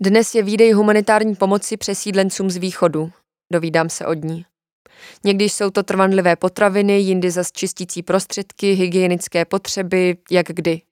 Dnes 0.00 0.34
je 0.34 0.42
výdej 0.42 0.72
humanitární 0.72 1.34
pomoci 1.34 1.76
přesídlencům 1.76 2.50
z 2.50 2.56
východu. 2.56 3.12
Dovídám 3.52 3.88
se 3.88 4.06
od 4.06 4.24
ní. 4.24 4.46
Někdy 5.24 5.44
jsou 5.44 5.70
to 5.70 5.82
trvanlivé 5.82 6.36
potraviny, 6.36 6.98
jindy 6.98 7.30
zas 7.30 7.52
čistící 7.52 8.02
prostředky, 8.02 8.72
hygienické 8.72 9.44
potřeby, 9.44 10.16
jak 10.30 10.46
kdy. 10.46 10.82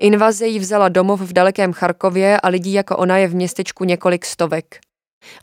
Invaze 0.00 0.46
jí 0.46 0.58
vzala 0.58 0.88
domov 0.88 1.20
v 1.20 1.32
dalekém 1.32 1.72
Charkově 1.72 2.40
a 2.40 2.48
lidí 2.48 2.72
jako 2.72 2.96
ona 2.96 3.18
je 3.18 3.28
v 3.28 3.34
městečku 3.34 3.84
několik 3.84 4.24
stovek. 4.24 4.80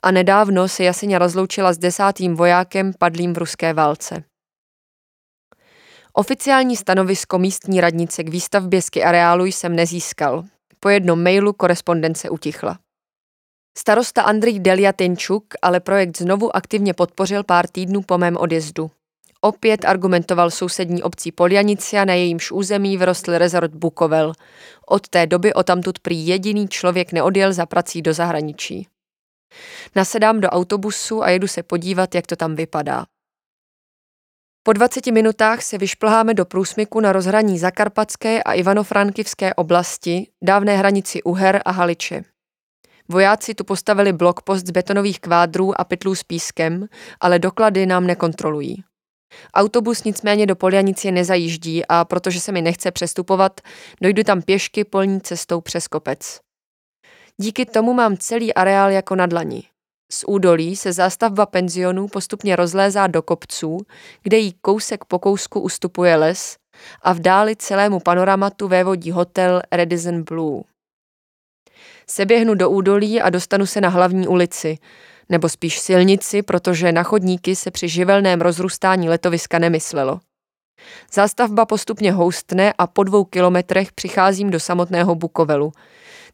A 0.01 0.11
nedávno 0.11 0.67
se 0.67 0.83
Jaseně 0.83 1.19
rozloučila 1.19 1.73
s 1.73 1.77
desátým 1.77 2.35
vojákem 2.35 2.93
padlým 2.99 3.33
v 3.33 3.37
ruské 3.37 3.73
válce. 3.73 4.23
Oficiální 6.17 6.75
stanovisko 6.75 7.39
místní 7.39 7.81
radnice 7.81 8.23
k 8.23 8.29
výstavbě 8.29 8.81
ski 8.81 9.03
areálu 9.03 9.45
jsem 9.45 9.75
nezískal. 9.75 10.43
Po 10.79 10.89
jednom 10.89 11.23
mailu 11.23 11.53
korespondence 11.53 12.29
utichla. 12.29 12.79
Starosta 13.77 14.21
Andrej 14.21 14.59
Deliatenčuk 14.59 15.45
ale 15.61 15.79
projekt 15.79 16.17
znovu 16.17 16.55
aktivně 16.55 16.93
podpořil 16.93 17.43
pár 17.43 17.67
týdnů 17.67 18.01
po 18.01 18.17
mém 18.17 18.37
odjezdu. 18.37 18.91
Opět 19.41 19.85
argumentoval 19.85 20.51
sousední 20.51 21.03
obcí 21.03 21.31
Polianicia, 21.31 22.05
na 22.05 22.13
jejímž 22.13 22.51
území 22.51 22.97
vyrostl 22.97 23.37
rezort 23.37 23.71
Bukovel. 23.71 24.33
Od 24.87 25.07
té 25.07 25.27
doby 25.27 25.53
o 25.53 25.63
tamtud 25.63 25.99
prý 25.99 26.27
jediný 26.27 26.67
člověk 26.67 27.11
neodjel 27.11 27.53
za 27.53 27.65
prací 27.65 28.01
do 28.01 28.13
zahraničí. 28.13 28.87
Nasedám 29.95 30.41
do 30.41 30.49
autobusu 30.49 31.23
a 31.23 31.29
jedu 31.29 31.47
se 31.47 31.63
podívat, 31.63 32.15
jak 32.15 32.27
to 32.27 32.35
tam 32.35 32.55
vypadá. 32.55 33.05
Po 34.67 34.73
20 34.73 35.07
minutách 35.07 35.61
se 35.61 35.77
vyšplháme 35.77 36.33
do 36.33 36.45
průsmyku 36.45 36.99
na 36.99 37.11
rozhraní 37.11 37.59
Zakarpatské 37.59 38.43
a 38.43 38.53
Ivano-Frankivské 38.53 39.53
oblasti, 39.55 40.27
dávné 40.43 40.77
hranici 40.77 41.23
Uher 41.23 41.61
a 41.65 41.71
Haliče. 41.71 42.23
Vojáci 43.09 43.55
tu 43.55 43.63
postavili 43.63 44.13
blokpost 44.13 44.67
z 44.67 44.71
betonových 44.71 45.19
kvádrů 45.19 45.81
a 45.81 45.83
pytlů 45.83 46.15
s 46.15 46.23
pískem, 46.23 46.87
ale 47.19 47.39
doklady 47.39 47.85
nám 47.85 48.07
nekontrolují. 48.07 48.83
Autobus 49.53 50.03
nicméně 50.03 50.45
do 50.45 50.55
Poljanice 50.55 51.11
nezajíždí 51.11 51.85
a 51.89 52.05
protože 52.05 52.41
se 52.41 52.51
mi 52.51 52.61
nechce 52.61 52.91
přestupovat, 52.91 53.61
dojdu 54.01 54.23
tam 54.23 54.41
pěšky 54.41 54.83
polní 54.83 55.21
cestou 55.21 55.61
přes 55.61 55.87
kopec. 55.87 56.39
Díky 57.37 57.65
tomu 57.65 57.93
mám 57.93 58.17
celý 58.17 58.53
areál 58.53 58.91
jako 58.91 59.15
na 59.15 59.25
dlani. 59.25 59.63
Z 60.11 60.23
údolí 60.27 60.75
se 60.75 60.93
zástavba 60.93 61.45
penzionů 61.45 62.07
postupně 62.07 62.55
rozlézá 62.55 63.07
do 63.07 63.21
kopců, 63.21 63.77
kde 64.23 64.37
jí 64.37 64.53
kousek 64.61 65.05
po 65.05 65.19
kousku 65.19 65.59
ustupuje 65.59 66.15
les 66.15 66.57
a 67.01 67.13
v 67.13 67.19
dáli 67.19 67.55
celému 67.55 67.99
panoramatu 67.99 68.67
vévodí 68.67 69.11
hotel 69.11 69.61
Redison 69.71 70.23
Blue. 70.23 70.63
Seběhnu 72.07 72.55
do 72.55 72.69
údolí 72.69 73.21
a 73.21 73.29
dostanu 73.29 73.65
se 73.65 73.81
na 73.81 73.89
hlavní 73.89 74.27
ulici, 74.27 74.77
nebo 75.29 75.49
spíš 75.49 75.79
silnici, 75.79 76.41
protože 76.41 76.91
na 76.91 77.03
chodníky 77.03 77.55
se 77.55 77.71
při 77.71 77.89
živelném 77.89 78.41
rozrůstání 78.41 79.09
letoviska 79.09 79.59
nemyslelo. 79.59 80.19
Zástavba 81.13 81.65
postupně 81.65 82.11
houstne 82.11 82.73
a 82.77 82.87
po 82.87 83.03
dvou 83.03 83.23
kilometrech 83.23 83.93
přicházím 83.93 84.49
do 84.49 84.59
samotného 84.59 85.15
Bukovelu, 85.15 85.71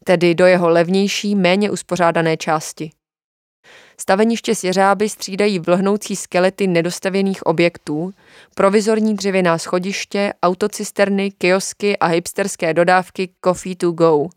tedy 0.04 0.34
do 0.34 0.46
jeho 0.46 0.68
levnější, 0.68 1.34
méně 1.34 1.70
uspořádané 1.70 2.36
části. 2.36 2.90
Staveniště 4.00 4.54
s 4.54 4.64
jeřáby 4.64 5.08
střídají 5.08 5.58
vlhnoucí 5.58 6.16
skelety 6.16 6.66
nedostavěných 6.66 7.46
objektů, 7.46 8.12
provizorní 8.54 9.14
dřevěná 9.14 9.58
schodiště, 9.58 10.32
autocisterny, 10.42 11.30
kiosky 11.30 11.98
a 11.98 12.06
hipsterské 12.06 12.74
dodávky 12.74 13.28
Coffee 13.44 13.76
to 13.76 13.90
go. 13.90 14.28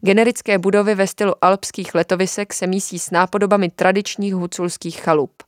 Generické 0.00 0.58
budovy 0.58 0.94
ve 0.94 1.06
stylu 1.06 1.34
alpských 1.42 1.94
letovisek 1.94 2.52
se 2.52 2.66
mísí 2.66 2.98
s 2.98 3.10
nápodobami 3.10 3.70
tradičních 3.70 4.34
huculských 4.34 5.00
chalup. 5.00 5.42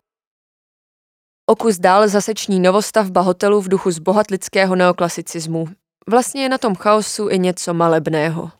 Okus 1.46 1.78
dál 1.78 2.08
zaseční 2.08 2.60
novostavba 2.60 3.20
hotelu 3.20 3.60
v 3.60 3.68
duchu 3.68 3.90
zbohatlického 3.90 4.76
neoklasicismu. 4.76 5.68
Vlastně 6.08 6.42
je 6.42 6.48
na 6.48 6.58
tom 6.58 6.74
chaosu 6.74 7.28
i 7.28 7.38
něco 7.38 7.74
malebného. 7.74 8.50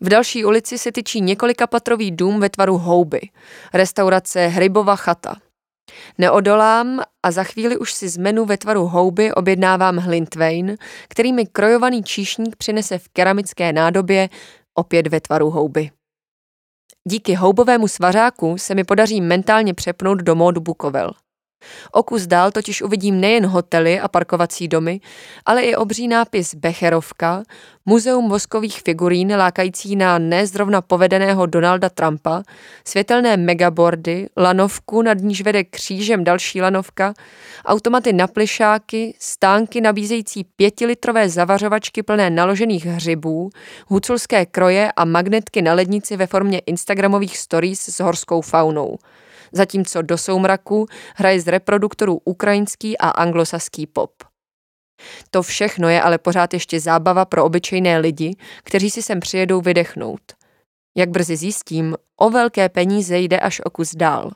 V 0.00 0.08
další 0.08 0.44
ulici 0.44 0.78
se 0.78 0.92
tyčí 0.92 1.20
několikapatrový 1.20 2.10
dům 2.10 2.40
ve 2.40 2.48
tvaru 2.48 2.78
houby, 2.78 3.20
restaurace 3.74 4.46
Hrybova 4.46 4.96
chata. 4.96 5.36
Neodolám 6.18 7.00
a 7.22 7.30
za 7.30 7.44
chvíli 7.44 7.76
už 7.76 7.92
si 7.92 8.08
z 8.08 8.16
menu 8.16 8.44
ve 8.44 8.56
tvaru 8.56 8.86
houby 8.86 9.32
objednávám 9.32 9.96
hlintvein, 9.96 10.76
který 11.08 11.32
mi 11.32 11.46
krojovaný 11.46 12.02
číšník 12.02 12.56
přinese 12.56 12.98
v 12.98 13.08
keramické 13.08 13.72
nádobě 13.72 14.28
opět 14.74 15.06
ve 15.06 15.20
tvaru 15.20 15.50
houby. 15.50 15.90
Díky 17.08 17.34
houbovému 17.34 17.88
svařáku 17.88 18.58
se 18.58 18.74
mi 18.74 18.84
podaří 18.84 19.20
mentálně 19.20 19.74
přepnout 19.74 20.18
do 20.18 20.34
módu 20.34 20.60
Bukovel– 20.60 21.10
O 21.92 22.02
kus 22.02 22.26
dál 22.26 22.50
totiž 22.50 22.82
uvidím 22.82 23.20
nejen 23.20 23.46
hotely 23.46 24.00
a 24.00 24.08
parkovací 24.08 24.68
domy, 24.68 25.00
ale 25.46 25.62
i 25.62 25.76
obří 25.76 26.08
nápis 26.08 26.54
Becherovka, 26.54 27.42
muzeum 27.86 28.28
voskových 28.28 28.80
figurín 28.80 29.36
lákající 29.36 29.96
na 29.96 30.18
nezrovna 30.18 30.82
povedeného 30.82 31.46
Donalda 31.46 31.88
Trumpa, 31.88 32.42
světelné 32.84 33.36
megabordy, 33.36 34.28
lanovku, 34.36 35.02
nad 35.02 35.18
níž 35.18 35.42
vede 35.42 35.64
křížem 35.64 36.24
další 36.24 36.62
lanovka, 36.62 37.14
automaty 37.66 38.12
na 38.12 38.26
plišáky, 38.26 39.14
stánky 39.18 39.80
nabízející 39.80 40.44
pětilitrové 40.44 41.28
zavařovačky 41.28 42.02
plné 42.02 42.30
naložených 42.30 42.86
hřibů, 42.86 43.50
huculské 43.86 44.46
kroje 44.46 44.92
a 44.96 45.04
magnetky 45.04 45.62
na 45.62 45.74
lednici 45.74 46.16
ve 46.16 46.26
formě 46.26 46.58
instagramových 46.58 47.38
stories 47.38 47.88
s 47.88 48.00
horskou 48.00 48.40
faunou– 48.40 48.98
zatímco 49.52 50.02
do 50.02 50.18
soumraku 50.18 50.86
hraje 51.16 51.40
z 51.40 51.46
reproduktorů 51.46 52.20
ukrajinský 52.24 52.98
a 52.98 53.08
anglosaský 53.08 53.86
pop. 53.86 54.12
To 55.30 55.42
všechno 55.42 55.88
je 55.88 56.02
ale 56.02 56.18
pořád 56.18 56.54
ještě 56.54 56.80
zábava 56.80 57.24
pro 57.24 57.44
obyčejné 57.44 57.98
lidi, 57.98 58.36
kteří 58.62 58.90
si 58.90 59.02
sem 59.02 59.20
přijedou 59.20 59.60
vydechnout. 59.60 60.20
Jak 60.96 61.08
brzy 61.08 61.36
zjistím, 61.36 61.96
o 62.16 62.30
velké 62.30 62.68
peníze 62.68 63.18
jde 63.18 63.40
až 63.40 63.60
o 63.64 63.70
kus 63.70 63.94
dál. 63.94 64.30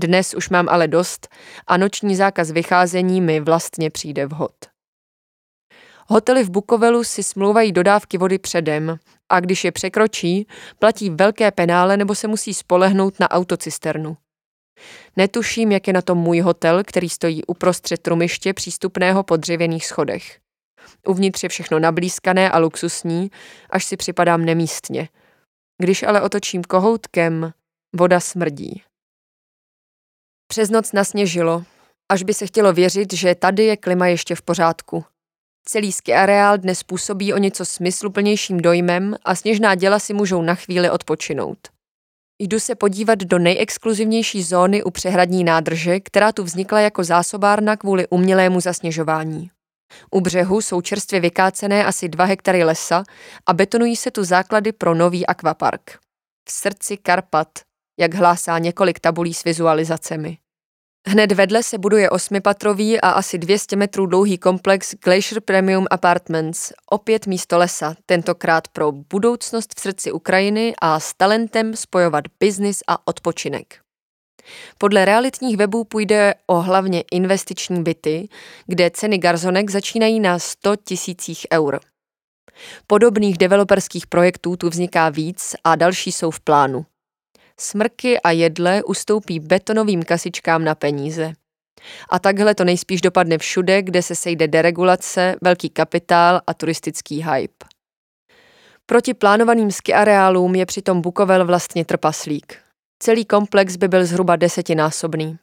Dnes 0.00 0.34
už 0.34 0.48
mám 0.48 0.68
ale 0.68 0.88
dost 0.88 1.28
a 1.66 1.76
noční 1.76 2.16
zákaz 2.16 2.50
vycházení 2.50 3.20
mi 3.20 3.40
vlastně 3.40 3.90
přijde 3.90 4.26
vhod. 4.26 4.54
Hotely 6.08 6.44
v 6.44 6.50
Bukovelu 6.50 7.04
si 7.04 7.22
smlouvají 7.22 7.72
dodávky 7.72 8.18
vody 8.18 8.38
předem 8.38 8.96
a 9.28 9.40
když 9.40 9.64
je 9.64 9.72
překročí, 9.72 10.46
platí 10.78 11.10
velké 11.10 11.50
penále 11.50 11.96
nebo 11.96 12.14
se 12.14 12.28
musí 12.28 12.54
spolehnout 12.54 13.20
na 13.20 13.30
autocisternu. 13.30 14.16
Netuším, 15.16 15.72
jak 15.72 15.86
je 15.86 15.92
na 15.92 16.02
tom 16.02 16.18
můj 16.18 16.40
hotel, 16.40 16.82
který 16.84 17.08
stojí 17.08 17.44
uprostřed 17.44 18.02
trumiště 18.02 18.54
přístupného 18.54 19.22
po 19.22 19.36
dřevěných 19.36 19.86
schodech. 19.86 20.38
Uvnitř 21.06 21.42
je 21.42 21.48
všechno 21.48 21.78
nablízkané 21.78 22.50
a 22.50 22.58
luxusní, 22.58 23.30
až 23.70 23.84
si 23.84 23.96
připadám 23.96 24.44
nemístně. 24.44 25.08
Když 25.78 26.02
ale 26.02 26.22
otočím 26.22 26.62
kohoutkem, 26.62 27.52
voda 27.96 28.20
smrdí. 28.20 28.82
Přes 30.46 30.70
noc 30.70 30.92
nasněžilo, 30.92 31.64
až 32.08 32.22
by 32.22 32.34
se 32.34 32.46
chtělo 32.46 32.72
věřit, 32.72 33.12
že 33.12 33.34
tady 33.34 33.64
je 33.64 33.76
klima 33.76 34.06
ještě 34.06 34.34
v 34.34 34.42
pořádku. 34.42 35.04
Celý 35.64 35.92
ski 35.92 36.14
areál 36.14 36.58
dnes 36.58 36.82
působí 36.82 37.34
o 37.34 37.38
něco 37.38 37.64
smysluplnějším 37.64 38.60
dojmem 38.60 39.16
a 39.24 39.34
sněžná 39.34 39.74
děla 39.74 39.98
si 39.98 40.14
můžou 40.14 40.42
na 40.42 40.54
chvíli 40.54 40.90
odpočinout. 40.90 41.58
Jdu 42.44 42.60
se 42.60 42.74
podívat 42.74 43.18
do 43.18 43.38
nejexkluzivnější 43.38 44.42
zóny 44.42 44.82
u 44.82 44.90
přehradní 44.90 45.44
nádrže, 45.44 46.00
která 46.00 46.32
tu 46.32 46.44
vznikla 46.44 46.80
jako 46.80 47.04
zásobárna 47.04 47.76
kvůli 47.76 48.08
umělému 48.08 48.60
zasněžování. 48.60 49.50
U 50.10 50.20
břehu 50.20 50.60
jsou 50.60 50.80
čerstvě 50.80 51.20
vykácené 51.20 51.84
asi 51.84 52.08
2 52.08 52.24
hektary 52.24 52.64
lesa 52.64 53.04
a 53.46 53.52
betonují 53.52 53.96
se 53.96 54.10
tu 54.10 54.24
základy 54.24 54.72
pro 54.72 54.94
nový 54.94 55.26
akvapark. 55.26 55.98
V 56.48 56.52
srdci 56.52 56.96
Karpat, 56.96 57.48
jak 58.00 58.14
hlásá 58.14 58.58
několik 58.58 59.00
tabulí 59.00 59.34
s 59.34 59.44
vizualizacemi. 59.44 60.38
Hned 61.06 61.32
vedle 61.32 61.62
se 61.62 61.78
buduje 61.78 62.10
osmipatrový 62.10 63.00
a 63.00 63.10
asi 63.10 63.38
200 63.38 63.76
metrů 63.76 64.06
dlouhý 64.06 64.38
komplex 64.38 64.94
Glacier 65.04 65.40
Premium 65.40 65.86
Apartments, 65.90 66.72
opět 66.90 67.26
místo 67.26 67.58
lesa, 67.58 67.94
tentokrát 68.06 68.68
pro 68.68 68.92
budoucnost 68.92 69.74
v 69.76 69.80
srdci 69.80 70.12
Ukrajiny 70.12 70.74
a 70.80 71.00
s 71.00 71.14
talentem 71.14 71.76
spojovat 71.76 72.24
biznis 72.40 72.78
a 72.86 73.06
odpočinek. 73.08 73.78
Podle 74.78 75.04
realitních 75.04 75.56
webů 75.56 75.84
půjde 75.84 76.34
o 76.46 76.60
hlavně 76.60 77.04
investiční 77.12 77.82
byty, 77.82 78.28
kde 78.66 78.90
ceny 78.90 79.18
garzonek 79.18 79.70
začínají 79.70 80.20
na 80.20 80.38
100 80.38 80.76
tisících 80.76 81.46
eur. 81.52 81.80
Podobných 82.86 83.38
developerských 83.38 84.06
projektů 84.06 84.56
tu 84.56 84.68
vzniká 84.68 85.08
víc 85.08 85.54
a 85.64 85.76
další 85.76 86.12
jsou 86.12 86.30
v 86.30 86.40
plánu. 86.40 86.86
Smrky 87.60 88.20
a 88.20 88.30
jedle 88.30 88.82
ustoupí 88.82 89.40
betonovým 89.40 90.02
kasičkám 90.02 90.64
na 90.64 90.74
peníze. 90.74 91.32
A 92.10 92.18
takhle 92.18 92.54
to 92.54 92.64
nejspíš 92.64 93.00
dopadne 93.00 93.38
všude, 93.38 93.82
kde 93.82 94.02
se 94.02 94.14
sejde 94.14 94.48
deregulace, 94.48 95.36
velký 95.42 95.70
kapitál 95.70 96.40
a 96.46 96.54
turistický 96.54 97.22
hype. 97.22 97.66
Proti 98.86 99.14
plánovaným 99.14 99.70
ski 99.70 99.94
areálům 99.94 100.54
je 100.54 100.66
přitom 100.66 101.00
Bukovel 101.00 101.46
vlastně 101.46 101.84
trpaslík. 101.84 102.58
Celý 103.02 103.24
komplex 103.24 103.76
by 103.76 103.88
byl 103.88 104.06
zhruba 104.06 104.36
desetinásobný. 104.36 105.38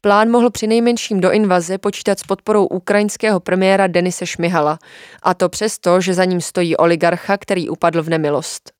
Plán 0.00 0.30
mohl 0.30 0.50
při 0.50 0.66
nejmenším 0.66 1.20
do 1.20 1.32
invaze 1.32 1.78
počítat 1.78 2.18
s 2.18 2.22
podporou 2.22 2.66
ukrajinského 2.66 3.40
premiéra 3.40 3.86
Denise 3.86 4.26
Šmihala, 4.26 4.78
a 5.22 5.34
to 5.34 5.48
přesto, 5.48 6.00
že 6.00 6.14
za 6.14 6.24
ním 6.24 6.40
stojí 6.40 6.76
oligarcha, 6.76 7.38
který 7.38 7.68
upadl 7.68 8.02
v 8.02 8.08
nemilost. 8.08 8.75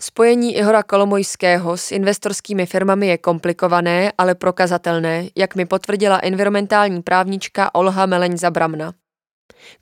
Spojení 0.00 0.56
Ihora 0.56 0.82
Kolomojského 0.82 1.76
s 1.76 1.92
investorskými 1.92 2.66
firmami 2.66 3.06
je 3.06 3.18
komplikované, 3.18 4.12
ale 4.18 4.34
prokazatelné, 4.34 5.28
jak 5.36 5.54
mi 5.54 5.66
potvrdila 5.66 6.20
environmentální 6.22 7.02
právnička 7.02 7.74
Olha 7.74 8.06
Meleň 8.06 8.36
Zabramna. 8.36 8.92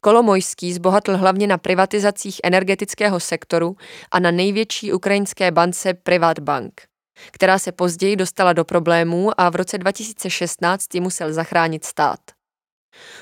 Kolomojský 0.00 0.72
zbohatl 0.72 1.16
hlavně 1.16 1.46
na 1.46 1.58
privatizacích 1.58 2.40
energetického 2.44 3.20
sektoru 3.20 3.76
a 4.10 4.18
na 4.18 4.30
největší 4.30 4.92
ukrajinské 4.92 5.50
bance 5.50 5.94
Privatbank, 5.94 6.82
která 7.30 7.58
se 7.58 7.72
později 7.72 8.16
dostala 8.16 8.52
do 8.52 8.64
problémů 8.64 9.40
a 9.40 9.50
v 9.50 9.56
roce 9.56 9.78
2016 9.78 10.94
ji 10.94 11.00
musel 11.00 11.32
zachránit 11.32 11.84
stát. 11.84 12.20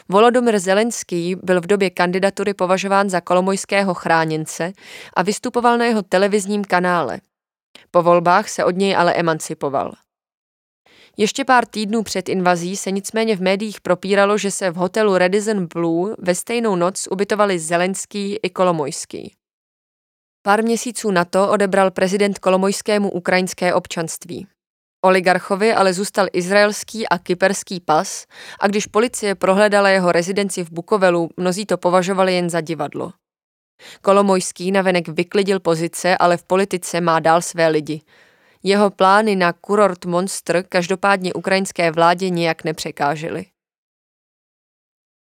Volodomyr 0.09 0.59
Zelenský 0.59 1.37
byl 1.43 1.61
v 1.61 1.67
době 1.67 1.91
kandidatury 1.91 2.55
považován 2.55 3.11
za 3.11 3.21
kolomojského 3.21 3.95
chráněnce 3.95 4.73
a 5.17 5.23
vystupoval 5.23 5.79
na 5.79 5.85
jeho 5.85 6.03
televizním 6.03 6.65
kanále. 6.65 7.21
Po 7.91 8.03
volbách 8.03 8.49
se 8.49 8.65
od 8.65 8.77
něj 8.77 8.97
ale 8.97 9.15
emancipoval. 9.15 9.93
Ještě 11.17 11.45
pár 11.45 11.67
týdnů 11.67 12.03
před 12.03 12.29
invazí 12.29 12.77
se 12.77 12.91
nicméně 12.91 13.37
v 13.37 13.43
médiích 13.43 13.81
propíralo, 13.81 14.39
že 14.39 14.51
se 14.51 14.71
v 14.71 14.77
hotelu 14.77 15.19
Radisson 15.19 15.67
Blue 15.75 16.15
ve 16.19 16.35
stejnou 16.35 16.77
noc 16.77 17.09
ubytovali 17.11 17.59
Zelenský 17.59 18.39
i 18.43 18.51
Kolomojský. 18.51 19.35
Pár 20.43 20.65
měsíců 20.65 21.11
na 21.11 21.25
to 21.25 21.51
odebral 21.51 21.91
prezident 21.91 22.39
Kolomojskému 22.39 23.11
ukrajinské 23.11 23.75
občanství. 23.75 24.47
Oligarchovi 25.03 25.75
ale 25.75 25.93
zůstal 25.93 26.27
izraelský 26.33 27.09
a 27.09 27.19
kyperský 27.19 27.81
pas 27.81 28.27
a 28.61 28.67
když 28.67 28.87
policie 28.87 29.35
prohledala 29.35 29.89
jeho 29.89 30.13
rezidenci 30.13 30.65
v 30.65 30.71
Bukovelu, 30.71 31.29
mnozí 31.37 31.67
to 31.67 31.77
považovali 31.77 32.35
jen 32.35 32.51
za 32.51 32.61
divadlo. 32.61 33.13
Kolomojský 34.03 34.73
navenek 34.73 35.09
vyklidil 35.09 35.61
pozice, 35.61 36.17
ale 36.17 36.37
v 36.37 36.45
politice 36.45 37.01
má 37.01 37.21
dál 37.21 37.43
své 37.43 37.69
lidi. 37.69 38.01
Jeho 38.63 38.91
plány 38.91 39.37
na 39.37 39.53
kurort 39.53 40.05
Monster 40.05 40.65
každopádně 40.69 41.33
ukrajinské 41.33 41.91
vládě 41.91 42.31
nijak 42.31 42.65
nepřekážely. 42.65 43.47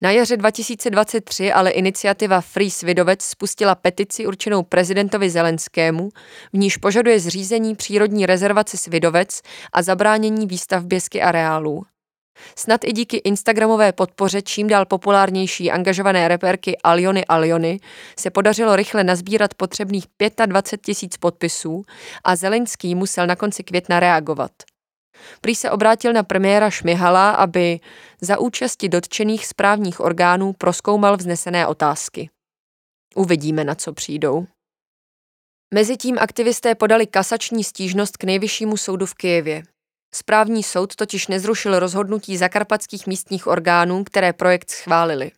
Na 0.04 0.12
jaře 0.12 0.38
2023 0.38 1.54
ale 1.54 1.72
iniciativa 1.72 2.42
Free 2.42 2.72
Svidovec 2.72 3.22
spustila 3.22 3.76
petici 3.76 4.28
určenou 4.28 4.64
prezidentovi 4.64 5.30
Zelenskému, 5.30 6.10
v 6.54 6.58
níž 6.58 6.78
požaduje 6.78 7.20
zřízení 7.20 7.76
přírodní 7.76 8.26
rezervace 8.26 8.78
Svidovec 8.78 9.42
a 9.74 9.82
zabránění 9.82 10.48
výstavbě 10.48 11.02
sky 11.02 11.22
areálů. 11.22 11.86
Snad 12.58 12.84
i 12.84 12.92
díky 12.92 13.18
Instagramové 13.18 13.92
podpoře 13.92 14.42
čím 14.42 14.68
dál 14.68 14.86
populárnější 14.86 15.72
angažované 15.72 16.28
reperky 16.28 16.78
Aliony 16.84 17.26
Aliony 17.26 17.80
se 18.20 18.30
podařilo 18.30 18.76
rychle 18.76 19.04
nazbírat 19.04 19.54
potřebných 19.54 20.06
25 20.46 20.86
tisíc 20.86 21.18
podpisů 21.18 21.84
a 22.24 22.36
Zelenský 22.36 22.96
musel 22.96 23.28
na 23.28 23.36
konci 23.36 23.64
května 23.64 24.00
reagovat– 24.00 24.52
Prý 25.42 25.56
se 25.56 25.72
obrátil 25.72 26.14
na 26.14 26.24
premiéra 26.24 26.70
Šmihala, 26.70 27.32
aby 27.32 27.80
za 28.22 28.40
účasti 28.40 28.90
dotčených 28.90 29.46
správních 29.46 30.00
orgánů 30.00 30.54
proskoumal 30.54 31.18
vznesené 31.18 31.68
otázky. 31.68 32.30
Uvidíme, 33.16 33.64
na 33.64 33.76
co 33.76 33.94
přijdou. 33.94 34.46
Mezitím 35.74 36.18
aktivisté 36.20 36.76
podali 36.76 37.08
kasační 37.08 37.64
stížnost 37.64 38.18
k 38.18 38.24
nejvyššímu 38.24 38.78
soudu 38.78 39.06
v 39.06 39.14
Kijevě. 39.14 39.64
Správní 40.16 40.64
soud 40.64 40.96
totiž 40.96 41.28
nezrušil 41.28 41.80
rozhodnutí 41.80 42.38
zakarpatských 42.38 43.08
místních 43.08 43.48
orgánů, 43.48 44.04
které 44.04 44.34
projekt 44.34 44.70
schválili. 44.70 45.32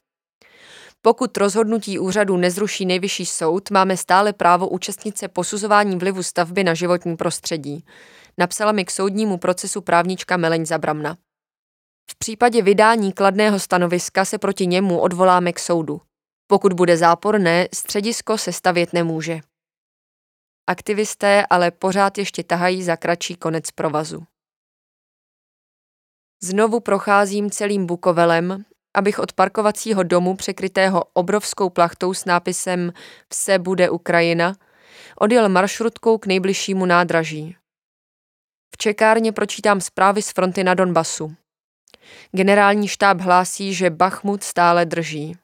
Pokud 1.01 1.37
rozhodnutí 1.37 1.99
úřadu 1.99 2.37
nezruší 2.37 2.85
nejvyšší 2.85 3.25
soud, 3.25 3.71
máme 3.71 3.97
stále 3.97 4.33
právo 4.33 4.69
účastnit 4.69 5.17
se 5.17 5.27
posuzování 5.27 5.95
vlivu 5.95 6.23
stavby 6.23 6.63
na 6.63 6.73
životní 6.73 7.17
prostředí 7.17 7.85
napsala 8.37 8.71
mi 8.71 8.85
k 8.85 8.91
soudnímu 8.91 9.37
procesu 9.37 9.81
právnička 9.81 10.37
Meleň 10.37 10.65
Zabramna. 10.65 11.17
V 12.11 12.17
případě 12.17 12.61
vydání 12.61 13.13
kladného 13.13 13.59
stanoviska 13.59 14.25
se 14.25 14.37
proti 14.37 14.67
němu 14.67 14.99
odvoláme 14.99 15.53
k 15.53 15.59
soudu. 15.59 16.01
Pokud 16.47 16.73
bude 16.73 16.97
záporné, 16.97 17.67
středisko 17.73 18.38
se 18.38 18.53
stavět 18.53 18.93
nemůže. 18.93 19.39
Aktivisté 20.67 21.45
ale 21.49 21.71
pořád 21.71 22.17
ještě 22.17 22.43
tahají 22.43 22.83
za 22.83 22.95
kratší 22.95 23.36
konec 23.36 23.71
provazu. 23.71 24.23
Znovu 26.43 26.79
procházím 26.79 27.51
celým 27.51 27.86
Bukovelem, 27.86 28.65
abych 28.95 29.19
od 29.19 29.33
parkovacího 29.33 30.03
domu 30.03 30.36
překrytého 30.36 31.03
obrovskou 31.13 31.69
plachtou 31.69 32.13
s 32.13 32.25
nápisem 32.25 32.93
Vse 33.33 33.59
bude 33.59 33.89
Ukrajina 33.89 34.55
odjel 35.19 35.49
maršrutkou 35.49 36.17
k 36.17 36.25
nejbližšímu 36.25 36.86
nádraží. 36.86 37.55
V 38.76 38.78
čekárně 38.78 39.32
pročítám 39.32 39.82
zprávy 39.82 40.21
z 40.21 40.32
fronty 40.32 40.63
na 40.63 40.73
Donbasu. 40.73 41.36
Generální 42.32 42.88
štáb 42.88 43.21
hlásí, 43.21 43.73
že 43.73 43.89
Bachmut 43.89 44.43
stále 44.43 44.86
drží. 44.86 45.38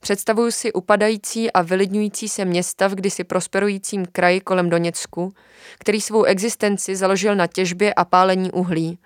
Představuju 0.00 0.50
si 0.50 0.72
upadající 0.72 1.50
a 1.52 1.62
vylidňující 1.62 2.28
se 2.28 2.44
města 2.44 2.88
v 2.88 2.94
kdysi 2.94 3.24
prosperujícím 3.24 4.06
kraji 4.06 4.40
kolem 4.40 4.70
Doněcku, 4.70 5.34
který 5.78 6.00
svou 6.00 6.24
existenci 6.24 6.96
založil 6.96 7.36
na 7.36 7.46
těžbě 7.46 7.94
a 7.94 8.04
pálení 8.04 8.50
uhlí. 8.50 8.98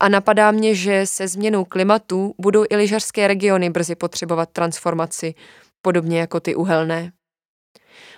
A 0.00 0.08
napadá 0.08 0.50
mě, 0.50 0.74
že 0.74 1.06
se 1.06 1.28
změnou 1.28 1.64
klimatu 1.64 2.34
budou 2.38 2.64
i 2.70 2.76
lyžařské 2.76 3.28
regiony 3.28 3.70
brzy 3.70 3.94
potřebovat 3.94 4.48
transformaci, 4.52 5.34
podobně 5.82 6.20
jako 6.20 6.40
ty 6.40 6.54
uhelné. 6.54 7.12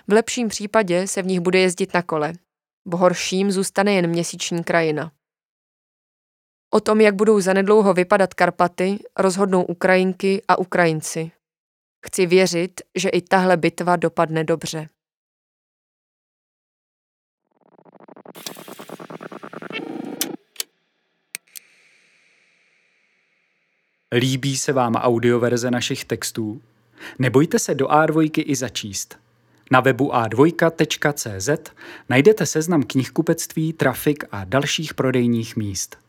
V 0.07 0.13
lepším 0.13 0.47
případě 0.47 1.07
se 1.07 1.21
v 1.21 1.25
nich 1.25 1.39
bude 1.39 1.59
jezdit 1.59 1.93
na 1.93 2.01
kole. 2.01 2.33
V 2.85 2.91
horším 2.91 3.51
zůstane 3.51 3.93
jen 3.93 4.07
měsíční 4.07 4.63
krajina. 4.63 5.11
O 6.73 6.79
tom, 6.79 7.01
jak 7.01 7.15
budou 7.15 7.39
zanedlouho 7.39 7.93
vypadat 7.93 8.33
Karpaty, 8.33 8.99
rozhodnou 9.17 9.63
Ukrajinky 9.63 10.41
a 10.47 10.57
Ukrajinci. 10.57 11.31
Chci 12.05 12.25
věřit, 12.25 12.81
že 12.95 13.09
i 13.09 13.21
tahle 13.21 13.57
bitva 13.57 13.95
dopadne 13.95 14.43
dobře. 14.43 14.89
Líbí 24.13 24.57
se 24.57 24.73
vám 24.73 24.95
audioverze 24.95 25.71
našich 25.71 26.05
textů? 26.05 26.61
Nebojte 27.19 27.59
se 27.59 27.75
do 27.75 27.87
A2 27.87 28.43
i 28.45 28.55
začíst. 28.55 29.19
Na 29.71 29.79
webu 29.79 30.11
a2.cz 30.11 31.71
najdete 32.09 32.45
seznam 32.45 32.83
knihkupectví, 32.83 33.73
trafik 33.73 34.23
a 34.31 34.43
dalších 34.43 34.93
prodejních 34.93 35.55
míst. 35.55 36.00